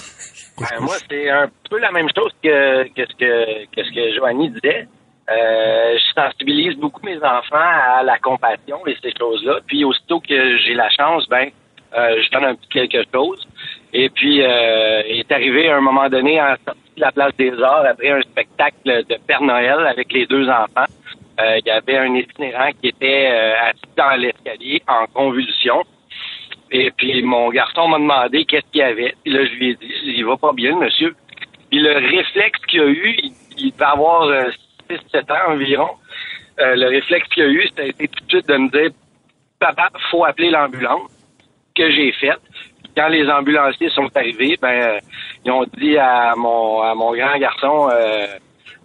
Ben, 0.57 0.79
moi, 0.79 0.95
c'est 1.09 1.29
un 1.29 1.49
peu 1.69 1.77
la 1.79 1.91
même 1.91 2.07
chose 2.15 2.31
que, 2.41 2.87
que 2.87 3.01
ce 3.05 3.15
que, 3.17 3.65
que 3.75 3.83
ce 3.83 3.93
que 3.93 4.15
Joanie 4.15 4.51
disait. 4.51 4.87
Euh, 5.29 5.97
je 5.97 6.21
sensibilise 6.21 6.77
beaucoup 6.77 7.03
mes 7.05 7.17
enfants 7.17 7.57
à 7.57 8.03
la 8.03 8.17
compassion 8.19 8.85
et 8.87 8.95
ces 9.01 9.11
choses-là. 9.19 9.59
Puis 9.67 9.83
aussitôt 9.83 10.21
que 10.21 10.57
j'ai 10.59 10.75
la 10.75 10.89
chance, 10.91 11.27
ben, 11.27 11.49
euh, 11.97 12.21
je 12.23 12.29
donne 12.31 12.45
un 12.45 12.55
petit 12.55 12.69
quelque 12.87 13.03
chose. 13.13 13.45
Et 13.91 14.09
puis, 14.09 14.43
euh, 14.43 15.01
il 15.09 15.19
est 15.19 15.31
arrivé 15.31 15.69
à 15.69 15.77
un 15.77 15.81
moment 15.81 16.09
donné 16.09 16.39
en 16.39 16.55
la 16.97 17.11
place 17.11 17.35
des 17.37 17.51
Arts 17.61 17.85
après 17.85 18.11
un 18.11 18.21
spectacle 18.21 18.75
de 18.85 19.17
Père 19.27 19.41
Noël 19.41 19.85
avec 19.87 20.11
les 20.11 20.25
deux 20.25 20.47
enfants. 20.49 20.85
Euh, 21.39 21.57
il 21.59 21.67
y 21.67 21.71
avait 21.71 21.97
un 21.97 22.15
itinérant 22.15 22.71
qui 22.81 22.89
était 22.89 23.29
euh, 23.31 23.69
assis 23.69 23.81
dans 23.97 24.15
l'escalier 24.19 24.81
en 24.87 25.05
convulsion. 25.07 25.83
Et 26.71 26.91
puis 26.91 27.21
mon 27.23 27.49
garçon 27.49 27.87
m'a 27.87 27.97
demandé 27.97 28.45
qu'est-ce 28.45 28.65
qu'il 28.71 28.79
y 28.79 28.83
avait. 28.83 29.13
Puis 29.23 29.33
là, 29.33 29.45
je 29.45 29.53
lui 29.55 29.69
ai 29.71 29.75
dit, 29.75 29.93
il 30.05 30.25
va 30.25 30.37
pas 30.37 30.53
bien, 30.53 30.75
monsieur. 30.77 31.15
Puis 31.69 31.79
le 31.79 31.93
réflexe 31.93 32.59
qu'il 32.67 32.81
a 32.81 32.87
eu, 32.87 33.15
il, 33.21 33.33
il 33.57 33.71
devait 33.71 33.85
avoir 33.85 34.27
6-7 34.89 35.31
ans 35.31 35.51
environ. 35.53 35.89
Euh, 36.59 36.75
le 36.75 36.87
réflexe 36.87 37.27
qu'il 37.29 37.43
a 37.43 37.47
eu, 37.47 37.67
c'était 37.67 38.07
tout 38.07 38.25
de 38.25 38.29
suite 38.29 38.47
de 38.47 38.57
me 38.57 38.69
dire, 38.69 38.91
papa, 39.59 39.89
faut 40.09 40.23
appeler 40.23 40.49
l'ambulance. 40.49 41.11
Que 41.75 41.91
j'ai 41.91 42.13
fait. 42.13 42.37
Quand 42.95 43.07
les 43.09 43.27
ambulanciers 43.29 43.89
sont 43.89 44.07
arrivés, 44.15 44.57
ben 44.61 44.69
euh, 44.81 44.99
ils 45.43 45.51
ont 45.51 45.65
dit 45.77 45.97
à 45.97 46.33
mon 46.37 46.81
à 46.81 46.95
mon 46.95 47.13
grand 47.15 47.37
garçon, 47.39 47.89
euh, 47.91 48.25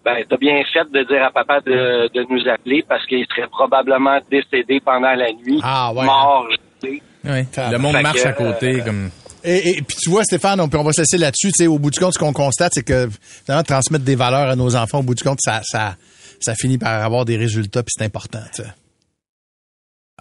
ben 0.05 0.17
t'as 0.29 0.37
bien 0.37 0.63
fait 0.73 0.91
de 0.93 1.03
dire 1.05 1.23
à 1.25 1.31
papa 1.31 1.61
de, 1.61 2.09
de 2.13 2.27
nous 2.29 2.49
appeler 2.49 2.83
parce 2.89 3.07
qu'il 3.07 3.25
serait 3.27 3.47
probablement 3.49 4.19
décédé 4.31 4.81
pendant 4.85 5.13
la 5.15 5.33
nuit, 5.33 5.61
Ah, 5.63 5.93
ouais. 5.95 6.05
mort. 6.05 6.47
gelé. 6.83 7.03
Ouais. 7.25 7.47
Le 7.71 7.77
monde 7.79 7.97
Fait 7.97 8.03
marche 8.03 8.23
que, 8.23 8.29
à 8.29 8.33
côté 8.33 8.81
euh, 8.81 8.85
comme. 8.85 9.11
Et, 9.45 9.71
et 9.79 9.83
puis 9.83 9.97
tu 9.97 10.11
vois, 10.11 10.25
Stéphane, 10.25 10.61
on, 10.61 10.69
peut- 10.69 10.79
on 10.79 10.83
va 10.83 10.93
se 10.93 11.01
laisser 11.03 11.17
là-dessus. 11.19 11.49
Tu 11.49 11.65
sais, 11.65 11.67
au 11.67 11.79
bout 11.79 11.91
du 11.91 11.99
compte, 11.99 12.13
ce 12.15 12.19
qu'on 12.19 12.33
constate, 12.33 12.73
c'est 12.75 12.83
que 12.85 13.09
finalement, 13.47 13.63
transmettre 13.63 14.05
des 14.05 14.17
valeurs 14.17 14.51
à 14.51 14.57
nos 14.57 14.75
enfants, 14.77 14.99
au 14.99 15.03
bout 15.03 15.15
du 15.15 15.23
compte, 15.23 15.39
ça, 15.41 15.61
ça, 15.65 15.95
ça 16.41 16.55
finit 16.55 16.77
par 16.79 17.03
avoir 17.03 17.25
des 17.25 17.37
résultats, 17.37 17.83
puis 17.83 17.93
c'est 17.97 18.05
important. 18.05 18.41
tu 18.55 18.63
sais. 18.63 18.69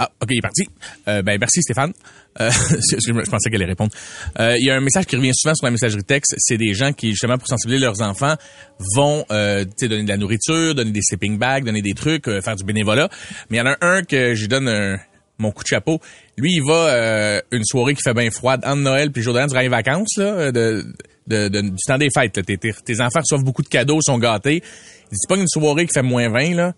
Ah, 0.01 0.09
OK, 0.21 0.29
il 0.31 0.37
est 0.37 0.41
parti. 0.41 0.63
Euh, 1.09 1.21
ben, 1.21 1.37
merci, 1.37 1.61
Stéphane. 1.61 1.91
Euh, 2.39 2.49
je 2.71 3.29
pensais 3.29 3.49
qu'elle 3.49 3.61
allait 3.61 3.71
répondre. 3.71 3.91
Euh, 4.39 4.55
Il 4.57 4.65
y 4.65 4.71
a 4.71 4.75
un 4.75 4.79
message 4.79 5.05
qui 5.05 5.17
revient 5.17 5.33
souvent 5.35 5.53
sur 5.55 5.65
la 5.65 5.71
messagerie 5.71 6.03
texte. 6.05 6.35
C'est 6.37 6.57
des 6.57 6.73
gens 6.73 6.93
qui, 6.93 7.09
justement, 7.09 7.37
pour 7.37 7.47
sensibiliser 7.49 7.83
leurs 7.83 8.01
enfants, 8.01 8.35
vont 8.95 9.25
euh, 9.31 9.65
donner 9.81 10.03
de 10.03 10.07
la 10.07 10.15
nourriture, 10.17 10.73
donner 10.73 10.91
des 10.91 11.01
sleeping 11.01 11.37
bags, 11.37 11.65
donner 11.65 11.81
des 11.81 11.93
trucs, 11.93 12.29
euh, 12.29 12.41
faire 12.41 12.55
du 12.55 12.63
bénévolat. 12.63 13.09
Mais 13.49 13.57
il 13.57 13.59
y 13.59 13.61
en 13.61 13.65
a 13.67 13.75
un 13.81 14.03
que 14.03 14.35
je 14.35 14.41
lui 14.41 14.47
donne 14.47 14.69
un- 14.69 14.97
mon 15.37 15.51
coup 15.51 15.63
de 15.63 15.67
chapeau. 15.67 15.99
Lui, 16.37 16.53
il 16.55 16.63
va 16.65 16.73
euh, 16.93 17.41
une 17.51 17.63
soirée 17.65 17.93
qui 17.93 18.01
fait 18.01 18.13
bien 18.13 18.29
froide 18.31 18.61
entre 18.65 18.81
Noël 18.81 19.11
puis 19.11 19.21
Jordan 19.21 19.47
durant 19.47 19.61
les 19.61 19.69
vacances 19.69 20.15
là, 20.17 20.51
de, 20.51 20.85
de, 21.27 21.47
de- 21.49 21.61
du 21.61 21.75
temps 21.85 21.97
des 21.97 22.09
fêtes. 22.13 22.37
là. 22.37 22.43
Tes, 22.43 22.57
tes- 22.57 23.01
enfants 23.01 23.19
reçoivent 23.19 23.43
beaucoup 23.43 23.63
de 23.63 23.67
cadeaux, 23.69 23.99
sont 24.01 24.17
gâtés. 24.17 24.61
Il 25.11 25.15
dit, 25.15 25.27
pas 25.27 25.35
une 25.37 25.47
soirée 25.47 25.85
qui 25.85 25.93
fait 25.93 26.03
moins 26.03 26.29
20, 26.29 26.55
là 26.55 26.73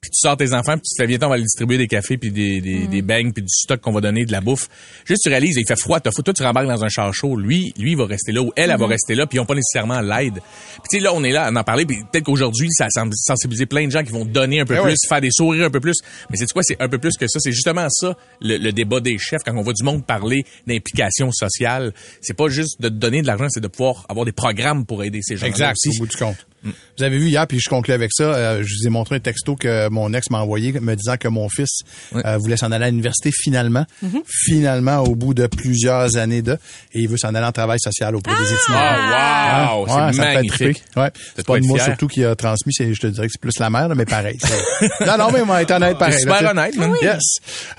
puis 0.00 0.10
tu 0.10 0.18
sors 0.18 0.36
tes 0.36 0.54
enfants, 0.54 0.72
puis 0.78 0.82
tu 0.88 0.94
te 0.96 1.02
fais, 1.02 1.06
viens, 1.06 1.18
on 1.22 1.28
va 1.28 1.34
aller 1.34 1.42
distribuer 1.44 1.76
des 1.76 1.86
cafés, 1.86 2.16
puis 2.16 2.30
des, 2.30 2.60
des, 2.62 2.86
des 2.86 3.02
bangs, 3.02 3.32
puis 3.32 3.42
du 3.42 3.48
stock 3.52 3.80
qu'on 3.82 3.92
va 3.92 4.00
donner, 4.00 4.24
de 4.24 4.32
la 4.32 4.40
bouffe. 4.40 4.68
Juste, 5.04 5.22
tu 5.24 5.28
réalises, 5.28 5.56
il 5.58 5.66
fait 5.66 5.78
froid, 5.78 6.00
t'as 6.00 6.10
toi, 6.10 6.32
tu 6.32 6.42
rembarques 6.42 6.68
dans 6.68 6.82
un 6.84 6.88
char 6.88 7.12
chaud. 7.12 7.36
Lui, 7.36 7.74
lui, 7.78 7.90
il 7.92 7.96
va 7.98 8.06
rester 8.06 8.32
là, 8.32 8.40
ou 8.42 8.50
elle, 8.56 8.70
elle 8.70 8.78
va 8.78 8.86
Mhm. 8.86 8.92
rester 8.92 9.14
là, 9.14 9.26
puis 9.26 9.36
ils 9.36 9.40
ont 9.40 9.44
pas 9.46 9.54
nécessairement 9.54 10.00
l'aide. 10.00 10.34
Puis 10.34 10.82
tu 10.90 10.96
sais, 10.98 11.00
là, 11.02 11.12
on 11.14 11.22
est 11.22 11.32
là 11.32 11.44
à 11.44 11.52
en 11.52 11.64
parler, 11.64 11.84
puis 11.84 11.98
peut-être 12.10 12.24
qu'aujourd'hui, 12.24 12.68
ça 12.72 12.86
a 12.86 12.88
sens- 12.90 13.14
sensibilisé 13.14 13.66
plein 13.66 13.84
de 13.86 13.90
gens 13.90 14.02
qui 14.02 14.12
vont 14.12 14.24
donner 14.24 14.60
un 14.60 14.64
peu 14.64 14.74
Ben 14.74 14.82
plus, 14.84 14.92
oui. 14.92 15.08
faire 15.08 15.20
des 15.20 15.30
sourires 15.30 15.66
un 15.66 15.70
peu 15.70 15.80
plus. 15.80 15.96
Mais 16.30 16.36
c'est 16.38 16.46
quoi, 16.50 16.62
c'est 16.62 16.80
un 16.80 16.88
peu 16.88 16.98
plus 16.98 17.16
que 17.18 17.26
ça? 17.28 17.38
C'est 17.38 17.52
justement 17.52 17.86
ça, 17.90 18.16
le, 18.40 18.56
le 18.56 18.72
débat 18.72 19.00
des 19.00 19.18
chefs, 19.18 19.42
quand 19.44 19.54
on 19.56 19.62
voit 19.62 19.74
du 19.74 19.82
monde 19.84 20.06
parler 20.06 20.44
d'implication 20.66 21.30
sociale. 21.30 21.92
C'est 22.22 22.34
pas 22.36 22.48
juste 22.48 22.80
de 22.80 22.88
donner 22.88 23.20
de 23.22 23.26
l'argent, 23.26 23.46
c'est 23.50 23.60
de 23.60 23.68
pouvoir 23.68 24.06
avoir 24.08 24.24
des 24.24 24.32
programmes 24.32 24.86
pour 24.86 25.04
aider 25.04 25.20
ces 25.22 25.36
gens 25.36 25.46
Exact, 25.46 25.76
au 25.86 25.98
bout 25.98 26.06
du 26.06 26.16
compte. 26.16 26.46
Vous 26.62 27.04
avez 27.04 27.18
vu 27.18 27.28
hier, 27.28 27.46
puis 27.46 27.58
je 27.60 27.68
conclue 27.68 27.94
avec 27.94 28.10
ça, 28.12 28.24
euh, 28.24 28.62
je 28.62 28.74
vous 28.74 28.86
ai 28.86 28.90
montré 28.90 29.16
un 29.16 29.20
texto 29.20 29.56
que 29.56 29.88
mon 29.88 30.12
ex 30.12 30.28
m'a 30.30 30.40
envoyé 30.40 30.72
me 30.80 30.94
disant 30.94 31.16
que 31.16 31.28
mon 31.28 31.48
fils 31.48 31.80
euh, 32.14 32.36
voulait 32.38 32.56
s'en 32.56 32.70
aller 32.72 32.84
à 32.84 32.90
l'université 32.90 33.30
finalement. 33.32 33.84
Finalement, 34.26 34.98
au 34.98 35.14
bout 35.14 35.34
de 35.34 35.46
plusieurs 35.46 36.16
années 36.16 36.42
de, 36.42 36.52
et 36.92 37.00
il 37.00 37.08
veut 37.08 37.16
s'en 37.16 37.34
aller 37.34 37.46
en 37.46 37.52
travail 37.52 37.78
social 37.80 38.14
auprès 38.14 38.34
des 38.34 38.52
étudiants. 38.52 38.74
Ah, 38.74 39.76
wow! 39.76 39.86
Ouais, 39.86 40.12
c'est 40.12 40.22
fait 40.22 40.34
magnifique. 40.34 40.82
Ouais. 40.96 41.10
C'est 41.36 41.46
pas 41.46 41.58
moi 41.60 41.78
surtout 41.78 42.08
qui 42.08 42.24
a 42.24 42.34
transmis, 42.34 42.72
c'est, 42.72 42.92
je 42.92 43.00
te 43.00 43.06
dirais 43.06 43.26
que 43.26 43.32
c'est 43.32 43.40
plus 43.40 43.58
la 43.58 43.70
mère, 43.70 43.88
là, 43.88 43.94
mais 43.94 44.04
pareil. 44.04 44.38
non, 45.06 45.16
non, 45.18 45.30
mais 45.32 45.44
moi, 45.44 45.62
être 45.62 45.70
honnête, 45.70 45.98
pareil. 45.98 46.14
Là, 46.14 46.20
super 46.20 46.38
sais. 46.38 46.46
honnête, 46.46 46.76
man. 46.76 46.94
Yes. 47.02 47.22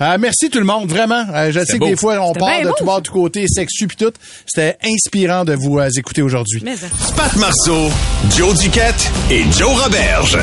Euh, 0.00 0.16
merci 0.18 0.50
tout 0.50 0.58
le 0.58 0.64
monde, 0.64 0.88
vraiment. 0.88 1.24
Euh, 1.34 1.52
je 1.52 1.60
sais 1.64 1.74
que 1.74 1.78
beau. 1.78 1.86
des 1.86 1.96
fois, 1.96 2.18
on 2.20 2.32
part 2.32 2.60
de 2.60 2.68
beau, 2.68 2.74
tout 2.76 2.84
bord, 2.84 3.02
du 3.02 3.10
côté 3.10 3.46
sexu 3.48 3.86
puis 3.86 3.96
tout. 3.96 4.12
C'était 4.46 4.76
inspirant 4.84 5.44
de 5.44 5.54
vous 5.54 5.78
euh, 5.78 5.88
écouter 5.96 6.22
aujourd'hui. 6.22 6.60
Mais 6.64 6.76
ça. 6.76 6.86
Pat 7.16 7.34
Marceau, 7.36 7.90
Joe 8.36 8.56
Duquette 8.72 9.12
et 9.30 9.44
Joe 9.52 9.82
Roberge. 9.82 10.38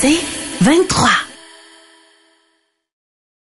C'est 0.00 0.18
23. 0.60 1.23